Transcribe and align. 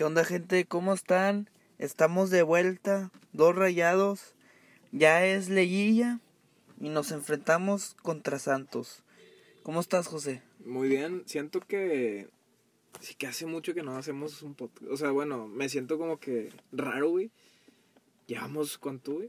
¿Qué 0.00 0.04
onda 0.04 0.24
gente? 0.24 0.64
¿Cómo 0.64 0.94
están? 0.94 1.50
Estamos 1.76 2.30
de 2.30 2.42
vuelta, 2.42 3.10
dos 3.34 3.54
rayados. 3.54 4.34
Ya 4.92 5.26
es 5.26 5.50
liguilla 5.50 6.20
y 6.80 6.88
nos 6.88 7.12
enfrentamos 7.12 7.96
contra 8.00 8.38
Santos. 8.38 9.02
¿Cómo 9.62 9.78
estás, 9.78 10.06
José? 10.06 10.40
Muy 10.64 10.88
bien, 10.88 11.24
siento 11.26 11.60
que 11.60 12.30
sí 13.00 13.14
que 13.14 13.26
hace 13.26 13.44
mucho 13.44 13.74
que 13.74 13.82
no 13.82 13.94
hacemos 13.94 14.40
un 14.40 14.54
podcast. 14.54 14.90
O 14.90 14.96
sea, 14.96 15.10
bueno, 15.10 15.46
me 15.48 15.68
siento 15.68 15.98
como 15.98 16.18
que 16.18 16.48
raro, 16.72 17.10
güey. 17.10 17.30
Llevamos 18.26 18.78
cuánto, 18.78 19.12
güey. 19.12 19.28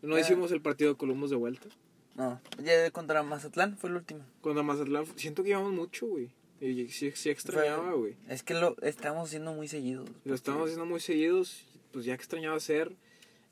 No 0.00 0.18
hicimos 0.18 0.50
el 0.50 0.62
partido 0.62 0.92
de 0.92 0.96
Columbus 0.96 1.28
de 1.28 1.36
vuelta. 1.36 1.68
No, 2.14 2.40
ya 2.62 2.90
contra 2.90 3.22
Mazatlán 3.22 3.76
fue 3.76 3.90
el 3.90 3.96
último. 3.96 4.24
Cuando 4.40 4.64
Mazatlán, 4.64 5.04
siento 5.16 5.42
que 5.42 5.50
llevamos 5.50 5.74
mucho, 5.74 6.06
güey. 6.06 6.30
Y 6.66 6.88
sí, 6.88 7.12
sí 7.14 7.28
extrañaba, 7.30 7.92
güey. 7.92 8.16
Es 8.28 8.42
que 8.42 8.54
lo 8.54 8.76
estamos 8.80 9.28
haciendo 9.28 9.52
muy 9.52 9.68
seguidos. 9.68 10.08
Lo 10.24 10.34
estamos 10.34 10.62
haciendo 10.64 10.86
muy 10.86 11.00
seguidos, 11.00 11.66
pues 11.92 12.04
ya 12.06 12.14
extrañaba 12.14 12.56
hacer. 12.56 12.92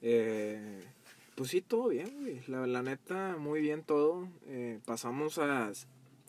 Eh, 0.01 0.83
pues 1.35 1.51
sí, 1.51 1.61
todo 1.61 1.89
bien, 1.89 2.11
güey. 2.21 2.41
La, 2.47 2.67
la 2.67 2.83
neta, 2.83 3.37
muy 3.37 3.61
bien 3.61 3.83
todo. 3.83 4.29
Eh, 4.47 4.81
pasamos 4.87 5.39
a. 5.39 5.71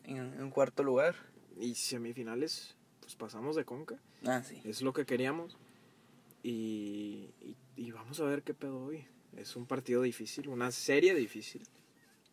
En, 0.03 0.17
en 0.39 0.49
cuarto 0.49 0.83
lugar. 0.83 1.15
Y 1.59 1.75
semifinales, 1.75 2.75
pues 2.99 3.15
pasamos 3.15 3.55
de 3.55 3.63
conca. 3.63 3.97
Ah, 4.25 4.41
sí. 4.43 4.59
Es 4.65 4.81
lo 4.81 4.91
que 4.91 5.05
queríamos. 5.05 5.55
Y, 6.41 7.29
y, 7.41 7.55
y 7.77 7.91
vamos 7.91 8.19
a 8.19 8.25
ver 8.25 8.43
qué 8.43 8.53
pedo 8.53 8.83
hoy. 8.85 9.05
Es 9.37 9.55
un 9.55 9.65
partido 9.65 10.01
difícil, 10.01 10.49
una 10.49 10.71
serie 10.71 11.13
difícil. 11.15 11.61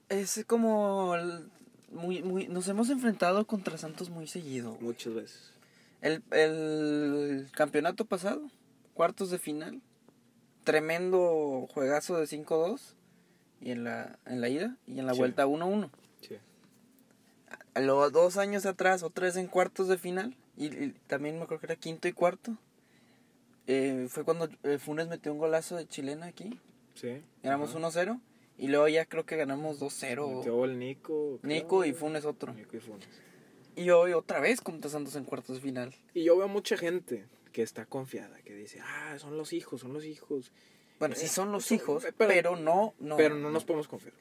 Es 0.08 0.44
como... 0.46 1.14
el- 1.14 1.48
muy, 1.90 2.22
muy, 2.22 2.48
nos 2.48 2.66
hemos 2.68 2.88
enfrentado 2.90 3.46
contra 3.46 3.76
Santos 3.78 4.10
muy 4.10 4.26
seguido. 4.26 4.72
güey. 4.74 4.82
Muchas 4.82 5.14
veces. 5.14 5.52
El, 6.00 6.22
el 6.30 7.48
campeonato 7.52 8.04
pasado, 8.06 8.42
cuartos 8.94 9.30
de 9.30 9.38
final, 9.38 9.80
tremendo 10.64 11.66
juegazo 11.72 12.16
de 12.16 12.26
5-2 12.26 12.94
y 13.60 13.70
en 13.72 13.84
la, 13.84 14.18
en 14.26 14.40
la 14.40 14.48
ida 14.48 14.76
y 14.86 14.98
en 14.98 15.06
la 15.06 15.12
Sí. 15.14 15.18
vuelta 15.18 15.46
1-1. 15.46 15.90
Sí. 16.20 16.36
A 17.74 17.80
los 17.80 18.12
dos 18.12 18.36
años 18.36 18.66
atrás, 18.66 19.02
otra 19.02 19.26
vez 19.26 19.36
en 19.36 19.46
cuartos 19.46 19.88
de 19.88 19.98
final 19.98 20.36
y, 20.56 20.66
y 20.66 20.92
también 21.06 21.36
me 21.36 21.42
acuerdo 21.44 21.60
que 21.60 21.66
era 21.66 21.76
quinto 21.76 22.08
y 22.08 22.12
cuarto. 22.12 22.56
Eh, 23.66 24.06
fue 24.08 24.24
cuando 24.24 24.48
eh, 24.64 24.78
Funes 24.78 25.08
metió 25.08 25.32
un 25.32 25.38
golazo 25.38 25.76
de 25.76 25.86
chilena 25.86 26.26
aquí, 26.26 26.58
Sí. 26.94 27.22
ganamos 27.42 27.70
Ajá. 27.70 27.78
1-0 27.78 28.20
y 28.60 28.68
luego 28.68 28.86
ya 28.88 29.04
creo 29.06 29.24
que 29.26 29.36
ganamos 29.36 29.80
2-0. 29.80 30.36
Metió 30.38 30.64
el 30.64 30.78
Nico. 30.78 31.38
creo. 31.42 31.48
Nico 31.54 31.84
y 31.84 31.92
Funes 31.92 32.24
otro. 32.24 32.52
Nico 32.52 32.76
y 32.76 32.80
Funes. 32.80 33.08
Y 33.76 33.90
hoy 33.90 34.12
otra 34.12 34.38
vez 34.40 34.60
contra 34.60 34.90
Santos 34.90 35.16
en 35.16 35.24
cuartos 35.24 35.56
de 35.56 35.62
final. 35.62 35.94
Y 36.14 36.24
yo 36.24 36.36
veo 36.36 36.48
mucha 36.48 36.76
gente 36.76 37.24
que 37.52 37.62
está 37.62 37.86
confiada, 37.86 38.40
que 38.42 38.54
dice, 38.54 38.80
ah, 38.82 39.16
son 39.18 39.36
los 39.38 39.52
hijos, 39.52 39.80
son 39.80 39.92
los 39.92 40.04
hijos. 40.04 40.52
Bueno, 40.98 41.14
Eh, 41.14 41.18
sí 41.18 41.28
son 41.28 41.50
los 41.50 41.64
son- 41.64 41.76
hijos, 41.76 42.06
pero- 42.18 42.28
pero, 42.30 42.56
no, 42.56 42.94
no. 42.98 43.16
Pero 43.16 43.34
no 43.36 43.50
nos 43.50 43.64
podemos 43.64 43.88
confiar. 43.88 44.12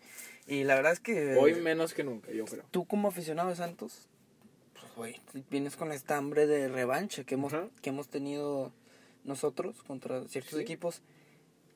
Y 0.47 0.63
la 0.63 0.75
verdad 0.75 0.93
es 0.93 0.99
que 0.99 1.35
Hoy 1.35 1.55
menos 1.55 1.93
que 1.93 2.03
nunca, 2.03 2.31
yo 2.31 2.45
creo. 2.45 2.63
tú 2.71 2.85
como 2.85 3.09
aficionado 3.09 3.49
de 3.49 3.55
Santos, 3.55 4.07
pues 4.73 4.95
güey, 4.95 5.43
vienes 5.51 5.75
con 5.75 5.91
esta 5.91 6.15
hambre 6.17 6.47
de 6.47 6.69
revancha 6.69 7.23
que 7.25 7.35
hemos, 7.35 7.53
Ajá. 7.53 7.67
que 7.81 7.89
hemos 7.89 8.07
tenido 8.07 8.71
nosotros 9.25 9.83
contra 9.83 10.25
ciertos 10.27 10.53
Sí. 10.55 10.61
equipos. 10.61 11.01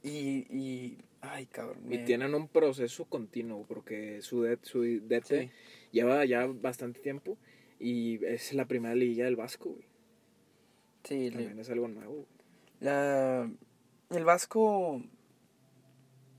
Y, 0.01 0.47
y 0.49 0.97
ay, 1.23 1.45
cabrón. 1.47 1.91
Y 1.91 1.99
tienen 2.05 2.33
un 2.35 2.47
proceso 2.47 3.05
continuo, 3.05 3.65
porque 3.67 4.21
su, 4.21 4.43
det, 4.43 4.59
su 4.63 4.81
DT 4.83 5.25
Sí. 5.41 5.49
lleva 5.91 6.23
ya 6.25 6.45
bastante 6.47 6.99
tiempo 6.99 7.37
y 7.79 8.23
es 8.25 8.53
la 8.53 8.65
primera 8.65 8.95
liga 8.95 9.25
del 9.25 9.35
Vasco, 9.35 9.69
güey. 9.71 9.85
Sí, 11.03 11.29
le- 11.29 11.37
También 11.37 11.59
es 11.59 11.69
algo 11.69 11.87
nuevo. 11.87 12.13
güey. 12.13 12.25
la, 12.79 13.49
el 14.09 14.25
Vasco 14.25 15.01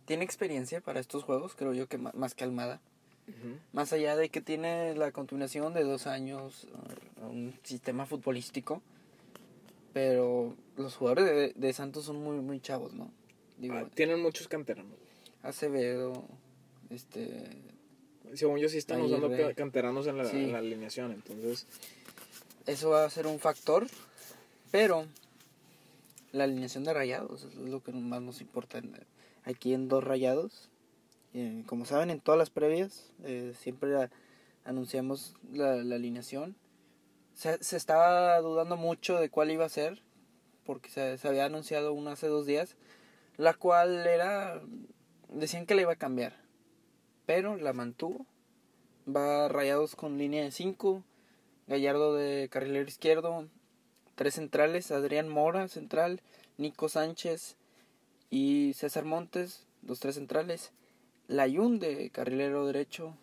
tiene 0.05 0.25
experiencia 0.25 0.81
para 0.81 1.01
estos 1.01 1.25
juegos, 1.25 1.55
creo 1.55 1.73
yo 1.73 1.87
que 1.89 1.97
más 1.99 2.35
que 2.35 2.45
Almada. 2.45 2.81
Más 3.73 3.91
allá 3.95 4.17
de 4.17 4.29
que 4.29 4.43
tiene 4.43 4.95
la 4.95 5.11
continuación 5.11 5.73
de 5.73 5.83
dos 5.83 6.07
años, 6.07 6.69
uh, 7.23 7.27
un 7.27 7.55
sistema 7.63 8.05
futbolístico, 8.05 8.83
pero 9.95 10.55
los 10.77 10.95
jugadores 10.97 11.25
de, 11.25 11.53
de 11.55 11.73
Santos 11.73 12.05
son 12.05 12.17
muy, 12.23 12.37
muy 12.41 12.61
chavos, 12.61 12.93
¿no? 12.93 13.11
Digo, 13.59 13.75
Ah, 13.77 13.89
tienen 13.95 14.21
muchos 14.21 14.49
canteranos. 14.49 14.99
Acevedo, 15.43 16.25
este... 16.91 17.49
Según 18.35 18.59
yo 18.59 18.69
sí 18.69 18.79
están 18.79 19.01
Aguirre. 19.01 19.19
usando 19.19 19.37
ca- 19.49 19.55
canteranos 19.55 20.07
en 20.07 20.19
la, 20.19 20.25
Sí. 20.25 20.37
en 20.39 20.53
la 20.53 20.59
alineación, 20.59 21.13
entonces 21.13 21.67
Eso 22.67 22.91
va 22.91 23.05
a 23.05 23.11
ser 23.11 23.27
un 23.27 23.39
factor, 23.39 23.87
pero 24.73 25.07
la 26.33 26.45
alineación 26.45 26.83
de 26.85 26.95
rayados 26.95 27.45
es 27.45 27.55
lo 27.57 27.83
que 27.83 27.93
más 27.93 28.23
nos 28.23 28.41
importa 28.41 28.81
aquí 29.45 29.75
en 29.75 29.89
dos 29.89 30.03
rayados. 30.03 30.71
Como 31.67 31.85
saben, 31.85 32.11
en 32.11 32.21
todas 32.21 32.39
las 32.39 32.49
previas 32.51 33.11
eh, 33.25 33.53
siempre 33.61 34.09
anunciamos 34.65 35.35
la, 35.53 35.77
la 35.77 35.97
alineación. 35.97 36.57
Se, 37.35 37.63
se 37.63 37.77
estaba 37.77 38.41
dudando 38.41 38.77
mucho 38.77 39.19
de 39.19 39.29
cuál 39.29 39.51
iba 39.51 39.65
a 39.65 39.69
ser, 39.69 40.01
porque 40.65 40.89
se, 40.89 41.19
se 41.19 41.29
había 41.29 41.45
anunciado 41.45 41.93
una 41.93 42.13
hace 42.13 42.29
dos 42.29 42.47
días, 42.47 42.77
la 43.37 43.55
cual 43.55 44.07
era, 44.07 44.63
decían 45.29 45.67
que 45.67 45.75
la 45.75 45.83
iba 45.83 45.93
a 45.93 45.97
cambiar, 45.97 46.35
pero 47.27 47.57
la 47.57 47.73
mantuvo. 47.73 48.27
Va 49.07 49.49
rayados 49.49 49.97
con 49.97 50.17
línea 50.17 50.45
de 50.45 50.51
5, 50.51 51.05
Gallardo 51.67 52.15
de 52.15 52.49
carrilero 52.51 52.89
izquierdo, 52.89 53.49
tres 54.15 54.35
centrales, 54.35 54.91
Adrián 54.91 55.29
Mora 55.29 55.69
central, 55.69 56.23
Nico 56.57 56.89
Sánchez 56.89 57.57
y 58.31 58.73
César 58.75 59.05
Montes, 59.05 59.67
los 59.83 60.01
tres 60.01 60.15
centrales, 60.15 60.73
Layún 61.27 61.79
de 61.79 62.11
carrilero 62.11 62.67
derecho, 62.67 63.17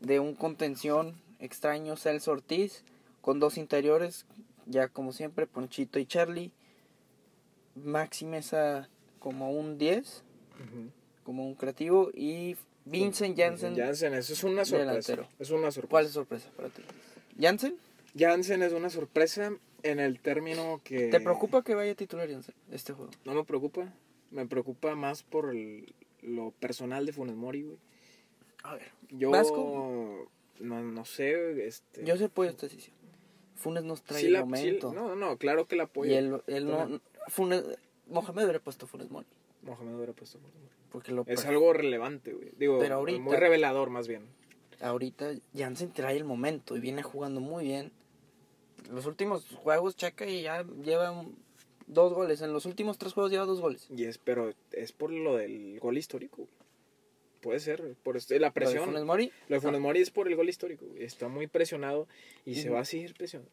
de 0.00 0.20
un 0.20 0.34
contención 0.34 1.20
extraño 1.38 1.96
Celso 1.96 2.32
Ortiz, 2.32 2.84
con 3.20 3.40
dos 3.40 3.58
interiores, 3.58 4.26
ya 4.66 4.88
como 4.88 5.12
siempre, 5.12 5.46
Ponchito 5.46 5.98
y 5.98 6.06
Charlie, 6.06 6.52
Maxi 7.74 8.24
Mesa 8.24 8.88
como 9.22 9.52
un 9.52 9.78
10, 9.78 10.24
ujú. 10.54 10.90
como 11.22 11.46
un 11.46 11.54
creativo, 11.54 12.10
y 12.12 12.56
Vincent 12.84 13.38
Janssen. 13.38 13.76
Jansen, 13.76 14.14
eso 14.14 14.32
es 14.32 14.42
una 14.42 14.64
sorpresa. 14.64 14.90
delantero. 14.90 15.28
Es 15.38 15.50
una 15.50 15.70
sorpresa. 15.70 15.90
¿Cuál 15.90 16.06
es 16.06 16.12
sorpresa 16.12 16.50
para 16.56 16.68
ti? 16.70 16.82
¿Janssen? 17.40 17.76
Jansen 18.18 18.62
es 18.64 18.72
una 18.72 18.90
sorpresa 18.90 19.52
en 19.84 20.00
el 20.00 20.18
término 20.20 20.80
que... 20.82 21.06
¿Te 21.08 21.20
preocupa 21.20 21.62
que 21.62 21.74
vaya 21.76 21.94
titular 21.94 22.28
Janssen 22.28 22.54
este 22.72 22.92
juego? 22.92 23.12
No 23.24 23.34
me 23.34 23.44
preocupa. 23.44 23.92
Me 24.32 24.46
preocupa 24.46 24.94
más 24.96 25.22
por 25.22 25.50
el- 25.54 25.94
lo 26.22 26.50
personal 26.50 27.06
de 27.06 27.12
Funes 27.12 27.36
Mori, 27.36 27.62
güey. 27.62 27.78
A 28.64 28.74
ver. 28.74 28.90
Yo 29.10 29.30
Vasco. 29.30 30.28
no, 30.58 30.82
no 30.82 31.04
sé, 31.04 31.66
este... 31.66 32.04
Yo 32.04 32.16
sé 32.16 32.24
apoyo 32.24 32.50
esta 32.50 32.66
decisión. 32.66 32.96
Funes 33.54 33.84
nos 33.84 34.02
trae 34.02 34.20
sí 34.20 34.26
el 34.26 34.32
la- 34.32 34.40
sí- 34.40 34.44
momento. 34.46 34.92
no, 34.92 35.14
no, 35.14 35.36
claro 35.36 35.66
que 35.68 35.76
la 35.76 35.84
apoyo. 35.84 36.10
y 36.10 36.14
él, 36.16 36.42
él 36.48 36.66
no. 36.66 37.00
Funes, 37.28 37.62
Mohamed 38.12 38.44
hubiera 38.44 38.60
puesto 38.60 38.86
Funes 38.86 39.10
Mori. 39.10 39.26
Mohamed 39.62 39.94
hubiera 39.94 40.12
puesto 40.12 40.38
Funes 40.38 40.54
Mori. 40.54 40.68
Porque 40.90 41.12
lo 41.12 41.24
Es 41.26 41.44
algo 41.46 41.72
relevante, 41.72 42.32
güey. 42.32 42.52
Digo, 42.58 42.78
Pero 42.78 42.96
ahorita- 42.96 43.20
muy 43.20 43.36
revelador 43.36 43.90
más 43.90 44.06
bien. 44.08 44.26
ahorita 44.80 45.32
Jansen 45.56 45.92
trae 45.92 46.16
el 46.16 46.24
momento 46.24 46.76
y 46.76 46.80
viene 46.80 47.02
jugando 47.02 47.40
muy 47.40 47.64
bien. 47.64 47.92
Los 48.90 49.06
últimos 49.06 49.46
juegos 49.54 49.96
checa 49.96 50.26
y 50.26 50.42
ya 50.42 50.64
lleva 50.82 51.10
un- 51.12 51.36
dos 51.86 52.12
goles. 52.14 52.40
En 52.42 52.52
los 52.52 52.66
últimos 52.66 52.98
tres 52.98 53.12
juegos 53.12 53.30
lleva 53.30 53.44
dos 53.44 53.60
goles. 53.60 53.86
Y 53.90 54.04
es, 54.04 54.18
pero 54.18 54.52
es 54.72 54.92
por 54.92 55.10
lo 55.12 55.36
del 55.36 55.78
gol 55.80 55.96
histórico. 55.98 56.48
Puede 57.40 57.58
ser, 57.60 57.96
por 58.02 58.16
este- 58.16 58.38
la 58.38 58.48
Lo 58.48 58.50
de 58.50 58.52
presión. 58.54 58.84
Funes 58.86 59.04
Mori. 59.04 59.32
Lo 59.48 59.56
de 59.56 59.60
Funes 59.60 59.80
Mori 59.80 60.00
es 60.00 60.10
por 60.10 60.28
el 60.28 60.36
gol 60.36 60.48
histórico. 60.48 60.84
Está 60.96 61.28
muy 61.28 61.46
presionado 61.48 62.06
y 62.44 62.56
se 62.56 62.68
Ujú. 62.68 62.74
va 62.74 62.80
a 62.80 62.84
seguir 62.84 63.14
presionando. 63.14 63.50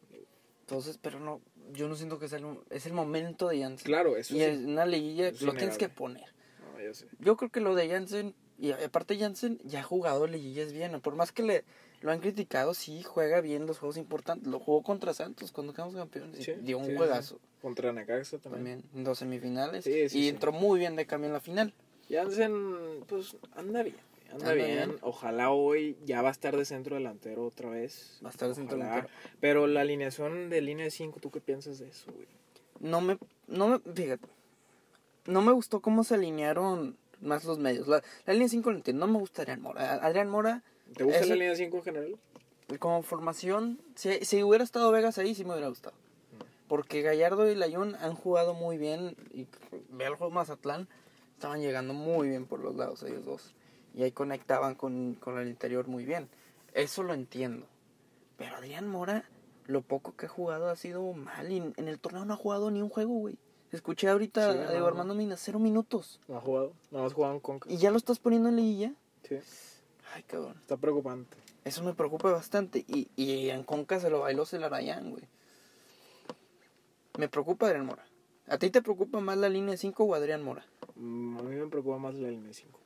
Entonces, 0.62 0.98
pero 1.02 1.18
no, 1.18 1.40
yo 1.72 1.88
no 1.88 1.96
siento 1.96 2.18
que 2.18 2.28
sea 2.28 2.38
el, 2.38 2.58
es 2.70 2.86
el 2.86 2.92
momento 2.92 3.48
de 3.48 3.60
Jansen. 3.60 3.86
Claro, 3.86 4.16
eso 4.16 4.34
y 4.34 4.38
sí. 4.38 4.44
en 4.44 4.68
una 4.70 4.86
liguilla 4.86 5.28
es 5.28 5.42
lo 5.42 5.52
tienes 5.54 5.78
que 5.78 5.88
poner. 5.88 6.24
No, 6.74 6.80
yo 6.82 6.94
sé. 6.94 7.06
Yo 7.18 7.36
creo 7.36 7.50
que 7.50 7.60
lo 7.60 7.74
de 7.74 7.88
Jansen, 7.88 8.34
y 8.58 8.72
aparte 8.72 9.18
Jansen 9.18 9.58
ya 9.64 9.80
ha 9.80 9.84
jugado 9.84 10.26
liguillas 10.26 10.72
bien, 10.72 11.00
por 11.00 11.14
más 11.16 11.32
que 11.32 11.42
le 11.42 11.64
lo 12.00 12.10
han 12.12 12.20
criticado, 12.20 12.72
sí 12.72 13.02
juega 13.02 13.42
bien 13.42 13.66
los 13.66 13.78
juegos 13.78 13.98
importantes. 13.98 14.48
Lo 14.48 14.58
jugó 14.58 14.82
contra 14.82 15.12
Santos 15.12 15.52
cuando 15.52 15.74
quedamos 15.74 15.94
campeones, 15.94 16.42
Sí, 16.44 16.52
dio 16.62 16.78
un 16.78 16.86
sí, 16.86 16.90
sí, 16.92 16.96
juegazo 16.96 17.38
Contra 17.60 17.92
Necaxa 17.92 18.38
también. 18.38 18.80
también 18.80 18.90
en 18.94 19.04
dos 19.04 19.18
semifinales 19.18 19.84
Sí, 19.84 20.08
sí, 20.08 20.18
y 20.20 20.28
entró 20.28 20.50
muy 20.50 20.78
bien 20.78 20.96
de 20.96 21.04
cambio 21.06 21.26
en 21.28 21.34
la 21.34 21.40
final. 21.40 21.74
Jansen, 22.08 23.04
pues 23.06 23.36
anda 23.54 23.82
bien. 23.82 23.96
Anda, 24.32 24.50
Anda 24.50 24.52
bien. 24.52 24.88
bien. 24.88 24.96
Ojalá 25.02 25.50
hoy 25.50 25.96
ya 26.04 26.22
va 26.22 26.28
a 26.28 26.32
estar 26.32 26.56
de 26.56 26.64
centro 26.64 26.96
delantero 26.96 27.46
otra 27.46 27.70
vez. 27.70 28.20
Va 28.24 28.28
a 28.28 28.32
estar 28.32 28.48
de 28.48 28.54
centro 28.54 28.78
delantero. 28.78 29.08
Pero 29.40 29.66
la 29.66 29.80
alineación 29.82 30.50
de 30.50 30.60
línea 30.60 30.84
de 30.84 30.90
5, 30.90 31.20
¿tú 31.20 31.30
qué 31.30 31.40
piensas 31.40 31.78
de 31.78 31.88
eso, 31.88 32.12
güey? 32.12 32.28
No 32.78 33.00
me 33.00 33.18
no 33.46 33.68
me 33.68 33.78
fíjate. 33.78 34.28
No 35.26 35.42
me 35.42 35.52
gustó 35.52 35.80
cómo 35.80 36.04
se 36.04 36.14
alinearon 36.14 36.96
más 37.20 37.44
los 37.44 37.58
medios. 37.58 37.88
La, 37.88 38.02
la 38.24 38.32
línea 38.32 38.48
5 38.48 38.70
lo 38.70 38.76
entiendo, 38.76 39.06
no 39.06 39.12
me 39.12 39.18
gusta 39.18 39.42
Adrián 39.42 39.60
Mora. 39.60 39.94
Adrián 39.94 40.28
Mora 40.30 40.62
¿Te 40.96 41.04
gusta 41.04 41.20
la 41.26 41.34
línea 41.34 41.50
de 41.50 41.56
5 41.56 41.76
en 41.76 41.82
general? 41.82 42.16
como 42.78 43.02
formación, 43.02 43.80
si, 43.96 44.24
si 44.24 44.42
hubiera 44.44 44.62
estado 44.62 44.92
Vegas 44.92 45.18
ahí 45.18 45.34
sí 45.34 45.44
me 45.44 45.52
hubiera 45.52 45.68
gustado. 45.68 45.94
Porque 46.68 47.02
Gallardo 47.02 47.50
y 47.50 47.56
Layún 47.56 47.96
han 47.96 48.14
jugado 48.14 48.54
muy 48.54 48.78
bien. 48.78 49.16
Y 49.32 49.48
ve 49.90 50.04
el 50.04 50.14
juego 50.14 50.32
Mazatlán. 50.32 50.88
Estaban 51.34 51.60
llegando 51.60 51.94
muy 51.94 52.28
bien 52.28 52.46
por 52.46 52.60
los 52.60 52.76
lados 52.76 53.02
ellos 53.02 53.24
dos. 53.24 53.54
Y 53.94 54.02
ahí 54.02 54.12
conectaban 54.12 54.74
con, 54.74 55.14
con 55.14 55.38
el 55.38 55.48
interior 55.48 55.88
muy 55.88 56.04
bien. 56.04 56.28
Eso 56.74 57.02
lo 57.02 57.14
entiendo. 57.14 57.66
Pero 58.36 58.56
Adrián 58.56 58.86
Mora, 58.88 59.24
lo 59.66 59.82
poco 59.82 60.14
que 60.16 60.26
ha 60.26 60.28
jugado 60.28 60.68
ha 60.68 60.76
sido 60.76 61.12
mal. 61.12 61.50
Y 61.50 61.58
en, 61.58 61.88
el 61.88 61.98
torneo 61.98 62.24
no 62.24 62.34
ha 62.34 62.36
jugado 62.36 62.70
ni 62.70 62.80
un 62.82 62.88
juego, 62.88 63.14
güey. 63.14 63.36
Escuché 63.72 64.08
ahorita 64.08 64.52
Sí, 64.52 64.58
a 64.58 64.70
Diego 64.70 64.80
no. 64.80 64.86
Armando 64.86 65.14
Mina, 65.14 65.36
cero 65.36 65.58
minutos. 65.58 66.20
No 66.28 66.38
ha 66.38 66.40
jugado. 66.40 66.72
No 66.90 67.04
has 67.04 67.12
jugado 67.12 67.34
en 67.34 67.40
Conca. 67.40 67.70
Y 67.70 67.76
ya 67.76 67.90
lo 67.90 67.96
estás 67.96 68.18
poniendo 68.18 68.48
en 68.48 68.56
liguilla. 68.56 68.94
Sí. 69.28 69.38
Ay, 70.14 70.22
cabrón. 70.24 70.56
Está 70.60 70.76
preocupante. 70.76 71.36
Eso 71.64 71.84
me 71.84 71.94
preocupa 71.94 72.32
bastante. 72.32 72.84
Y, 72.88 73.08
y 73.16 73.50
en 73.50 73.62
Conca 73.64 74.00
se 74.00 74.10
lo 74.10 74.20
bailó 74.20 74.46
Celarayán, 74.46 75.10
güey. 75.10 75.24
Me 77.18 77.28
preocupa 77.28 77.66
Adrián 77.66 77.86
Mora. 77.86 78.04
¿A 78.48 78.58
ti 78.58 78.70
te 78.70 78.82
preocupa 78.82 79.20
más 79.20 79.36
la 79.38 79.48
línea 79.48 79.76
5 79.76 80.02
o 80.04 80.14
Adrián 80.14 80.42
Mora? 80.42 80.64
Mm, 80.96 81.38
A 81.38 81.42
mí 81.42 81.54
me 81.56 81.66
preocupa 81.68 81.98
más 81.98 82.14
la 82.14 82.28
línea 82.28 82.52
5. 82.52 82.78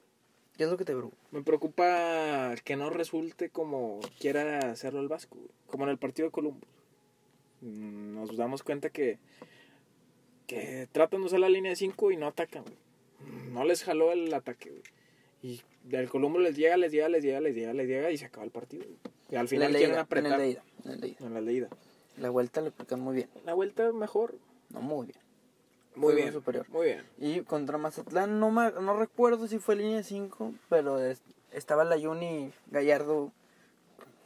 ¿Qué 0.57 0.65
es 0.65 0.71
lo 0.71 0.77
que 0.77 0.85
te 0.85 0.93
preocupa? 0.93 1.17
Me 1.33 1.43
preocupa 1.43 2.55
que 2.65 2.77
no 2.77 2.91
resulte 2.91 3.51
como 3.51 4.01
quiera 4.21 4.71
hacerlo 4.71 5.01
el 5.01 5.09
Vasco, 5.09 5.37
como 5.67 5.85
en 5.85 5.91
el 5.91 5.99
partido 5.99 6.29
de 6.29 6.33
Columbus. 6.33 6.69
Mm, 7.61 8.15
Nos 8.15 8.37
damos 8.37 8.63
cuenta 8.63 8.91
que, 8.91 9.19
que 10.47 10.89
tratan 10.93 11.21
de 11.21 11.27
usar 11.27 11.41
la 11.41 11.49
línea 11.49 11.71
de 11.71 11.77
5 11.77 12.13
y 12.13 12.17
no 12.17 12.27
atacan. 12.29 12.65
No 13.51 13.65
les 13.65 13.83
jaló 13.83 14.13
el 14.13 14.33
ataque. 14.33 14.83
Y 15.43 15.61
del 15.83 16.09
Columbus 16.09 16.41
les 16.43 16.57
llega, 16.57 16.77
les 16.77 16.93
llega, 16.93 17.09
les 17.09 17.25
llega, 17.25 17.41
les 17.41 17.55
llega, 17.55 17.75
les 17.75 17.89
llega 17.89 18.11
y 18.11 18.19
se 18.19 18.27
acaba 18.27 18.45
el 18.45 18.51
partido. 18.51 18.85
Y 19.31 19.37
al 19.37 19.49
final 19.49 19.75
quieren 19.75 19.99
apretar 19.99 20.33
En 20.33 20.39
de 20.39 20.49
ida. 20.51 20.65
En 21.21 21.35
la 21.35 21.41
leída. 21.41 21.69
La 22.17 22.31
vuelta 22.31 22.61
le 22.61 22.69
aplican 22.69 23.01
muy 23.01 23.17
bien. 23.17 23.29
La 23.45 23.55
vuelta 23.55 23.93
mejor. 23.93 24.37
No, 24.71 24.81
muy 24.81 25.07
bien. 25.07 25.19
Muy 25.95 26.15
bien. 26.15 26.33
superior. 26.33 26.69
Muy 26.71 26.87
bien. 26.87 27.05
Y 27.19 27.41
contra 27.43 27.79
Mazatlán, 27.79 28.41
no, 28.41 28.51
ma- 28.51 28.71
no 28.71 28.97
recuerdo 28.99 29.47
si 29.47 29.59
fue 29.59 29.77
línea 29.77 30.03
5, 30.03 30.53
pero 30.69 30.99
es- 30.99 31.23
estaba 31.53 31.85
la 31.85 31.99
Juni 32.01 32.53
Gallardo, 32.71 33.31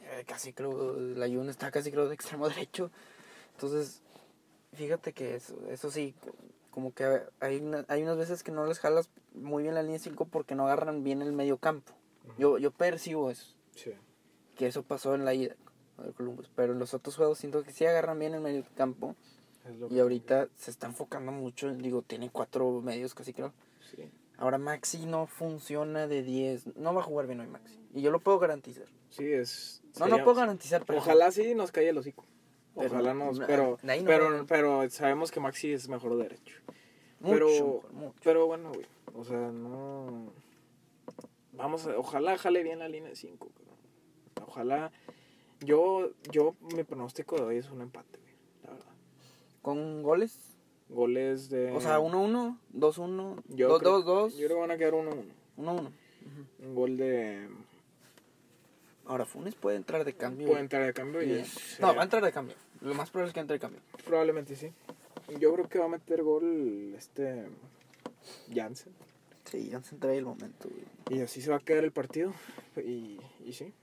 eh, 0.03 0.23
casi 0.27 0.53
creo, 0.53 0.95
la 0.99 1.27
Juni 1.27 1.49
está 1.49 1.69
casi 1.71 1.91
creo 1.91 2.07
de 2.07 2.15
extremo 2.15 2.47
derecho. 2.67 2.91
Entonces, 3.53 4.01
fíjate 4.73 5.13
que 5.13 5.35
eso, 5.35 5.55
eso 5.69 5.91
sí, 5.91 6.15
como 6.71 6.93
que 6.93 7.21
hay, 7.39 7.57
una- 7.59 7.85
hay 7.87 8.01
unas 8.03 8.17
veces 8.17 8.41
que 8.43 8.51
no 8.51 8.65
les 8.65 8.79
jalas 8.79 9.09
muy 9.33 9.63
bien 9.63 9.75
la 9.75 9.83
línea 9.83 9.99
5 9.99 10.25
porque 10.25 10.55
no 10.55 10.65
agarran 10.65 11.03
bien 11.03 11.21
el 11.21 11.33
medio 11.33 11.57
campo. 11.57 11.93
Yo, 12.37 12.57
yo 12.57 12.71
percibo 12.71 13.29
eso, 13.31 13.55
Sí. 13.75 13.91
que 14.55 14.67
eso 14.67 14.83
pasó 14.83 15.15
en 15.15 15.25
la 15.25 15.33
ida 15.33 15.55
del 15.97 16.13
Columbus, 16.13 16.49
pero 16.55 16.73
en 16.73 16.79
los 16.79 16.93
otros 16.93 17.15
juegos 17.15 17.37
siento 17.39 17.63
que 17.63 17.71
sí 17.71 17.85
agarran 17.85 18.17
bien 18.19 18.33
el 18.33 18.41
medio 18.41 18.63
campo 18.75 19.15
y 19.89 19.99
ahorita 19.99 20.47
se 20.55 20.71
está 20.71 20.87
enfocando 20.87 21.31
mucho, 21.31 21.71
digo, 21.73 22.01
tiene 22.01 22.29
cuatro 22.29 22.81
medios 22.81 23.13
casi 23.13 23.33
creo. 23.33 23.53
Sí. 23.91 24.09
Ahora 24.37 24.57
Maxi 24.57 25.05
no 25.05 25.27
funciona 25.27 26.07
de 26.07 26.23
10. 26.23 26.77
No 26.77 26.93
va 26.93 27.01
a 27.01 27.03
jugar 27.03 27.27
bien 27.27 27.41
hoy 27.41 27.47
Maxi. 27.47 27.77
Y 27.93 28.01
yo 28.01 28.09
lo 28.11 28.19
puedo 28.19 28.39
garantizar. 28.39 28.85
Sí, 29.09 29.25
es. 29.31 29.81
No, 29.99 30.05
sería- 30.05 30.17
no 30.17 30.23
puedo 30.23 30.37
garantizar, 30.37 30.85
pero. 30.85 30.99
Ojalá 30.99 31.31
sí 31.31 31.53
nos 31.55 31.71
caiga 31.71 31.89
el 31.89 31.97
hocico. 31.97 32.25
Ojalá 32.75 33.13
nos. 33.13 33.39
no, 33.39 33.45
Pero, 33.47 33.77
no 33.83 34.05
pero, 34.05 34.45
pero 34.47 34.89
sabemos 34.89 35.31
que 35.31 35.39
Maxi 35.41 35.73
es 35.73 35.89
mejor 35.89 36.17
derecho. 36.17 36.55
Mucho, 37.19 37.33
pero, 37.33 37.47
mejor, 37.47 37.93
mucho. 37.93 38.15
pero 38.23 38.47
bueno, 38.47 38.71
güey. 38.73 38.85
O 39.13 39.25
sea, 39.25 39.51
no. 39.51 40.31
Vamos 41.53 41.85
a. 41.87 41.97
Ojalá 41.97 42.37
jale 42.37 42.63
bien 42.63 42.79
la 42.79 42.87
línea 42.87 43.09
de 43.09 43.15
5. 43.17 43.49
Ojalá. 44.47 44.91
Yo, 45.59 46.11
yo, 46.31 46.55
mi 46.73 46.83
pronóstico 46.85 47.35
de 47.35 47.41
hoy 47.41 47.57
es 47.57 47.69
un 47.69 47.81
empate, 47.81 48.17
güey. 48.19 48.28
Con 49.61 50.03
goles. 50.03 50.39
Goles 50.89 51.49
de. 51.49 51.71
O 51.71 51.81
sea, 51.81 51.99
1-1, 51.99 52.57
2-1, 52.73 53.43
Yo 53.49 53.77
creo- 53.77 54.01
2-2, 54.03 54.31
Yo 54.37 54.45
creo 54.47 54.57
que 54.57 54.61
van 54.61 54.71
a 54.71 54.77
quedar 54.77 54.93
1-1. 54.93 55.23
1-1. 55.57 55.91
Un 56.59 56.75
gol 56.75 56.97
de. 56.97 57.47
Ahora 59.05 59.25
Funes 59.25 59.55
puede 59.55 59.77
entrar 59.77 60.03
de 60.05 60.13
cambio. 60.13 60.47
Puede 60.47 60.61
entrar 60.61 60.85
de 60.85 60.93
cambio 60.93 61.21
y 61.23 61.31
es- 61.31 61.79
No, 61.79 61.93
va 61.95 62.01
a 62.01 62.03
entrar 62.03 62.23
de 62.23 62.31
cambio. 62.31 62.55
Lo 62.81 62.93
más 62.93 63.09
probable 63.09 63.29
es 63.29 63.33
que 63.33 63.39
entre 63.39 63.55
de 63.55 63.59
cambio. 63.59 63.81
Probablemente 64.05 64.55
sí. 64.55 64.71
Yo 65.39 65.53
creo 65.53 65.67
que 65.69 65.79
va 65.79 65.85
a 65.85 65.89
meter 65.89 66.23
gol 66.23 66.93
este. 66.97 67.45
Jansen. 68.53 68.93
Sí, 69.45 69.69
ya 69.69 69.81
se 69.81 69.95
trae 69.95 70.17
el 70.17 70.25
momento, 70.25 70.69
güey. 70.69 71.19
Y 71.19 71.23
así 71.23 71.41
se 71.41 71.49
va 71.49 71.57
a 71.57 71.59
quedar 71.59 71.83
el 71.83 71.91
partido. 71.91 72.33
Y, 72.77 73.19
y 73.43 73.53
sí. 73.53 73.73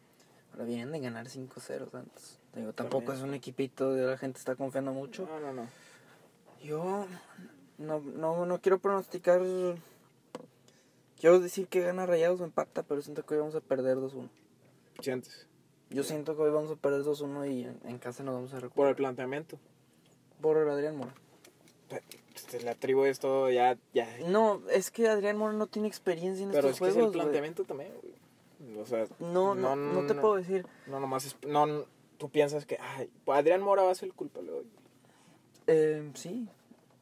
Ahora 0.52 0.64
vienen 0.64 0.92
de 0.92 1.00
ganar 1.00 1.26
5-0 1.28 1.90
Santos. 1.90 2.38
Digo, 2.56 2.72
tampoco 2.72 3.12
es 3.12 3.20
un 3.20 3.34
equipito 3.34 3.92
de 3.92 4.06
la 4.06 4.16
gente 4.18 4.38
está 4.38 4.56
confiando 4.56 4.92
mucho. 4.92 5.26
No, 5.26 5.38
no, 5.40 5.52
no. 5.52 5.68
Yo 6.64 7.06
no, 7.78 8.00
no, 8.00 8.46
no 8.46 8.60
quiero 8.60 8.78
pronosticar. 8.78 9.40
Quiero 11.20 11.40
decir 11.40 11.68
que 11.68 11.80
gana 11.80 12.06
Rayados 12.06 12.40
o 12.40 12.44
empata, 12.44 12.82
pero 12.82 13.00
siento 13.02 13.24
que 13.24 13.34
hoy 13.34 13.40
vamos 13.40 13.54
a 13.54 13.60
perder 13.60 13.96
2-1. 13.98 14.28
Sientes. 15.00 15.46
Yo 15.90 16.02
siento 16.02 16.34
que 16.36 16.42
hoy 16.42 16.50
vamos 16.50 16.70
a 16.70 16.76
perder 16.76 17.02
2-1 17.02 17.50
y 17.52 17.64
en, 17.64 17.78
en 17.84 17.98
casa 17.98 18.22
nos 18.22 18.34
vamos 18.34 18.50
a 18.50 18.56
Por 18.56 18.62
recuperar. 18.62 18.90
el 18.90 18.96
planteamiento. 18.96 19.58
Por 20.40 20.56
Adrián 20.68 20.96
Mora. 20.96 21.14
Este, 22.34 22.60
la 22.62 22.74
tribu 22.74 23.04
es 23.04 23.18
todo 23.20 23.50
ya. 23.50 23.78
ya. 23.94 24.08
No, 24.26 24.60
es 24.70 24.90
que 24.90 25.08
Adrián 25.08 25.36
Mora 25.38 25.52
no 25.54 25.66
tiene 25.66 25.88
experiencia 25.88 26.42
en 26.44 26.50
Pero 26.50 26.68
es 26.68 26.74
estos 26.74 26.86
que 26.86 26.90
es 26.90 26.96
el 26.96 27.02
juegos. 27.02 27.12
güey. 27.14 27.22
planteamiento 27.24 27.64
también, 27.64 27.92
güey. 28.02 28.78
O 28.78 28.84
sea, 28.86 29.06
No, 29.20 29.54
no, 29.54 29.76
no, 29.76 30.06
te 30.06 30.14
puedo 30.14 30.36
decir. 30.36 30.66
No, 30.86 30.98
nomás 31.00 31.24
es. 31.26 31.36
No, 31.46 31.66
tú 32.18 32.28
piensas 32.30 32.66
que. 32.66 32.78
Ay, 32.80 33.10
Adrián 33.26 33.62
Mora 33.62 33.82
va 33.82 33.90
a 33.92 33.94
ser 33.94 34.08
el 34.08 34.14
culpable 34.14 34.52
hoy. 34.52 34.66
Eh, 35.66 36.10
sí. 36.14 36.48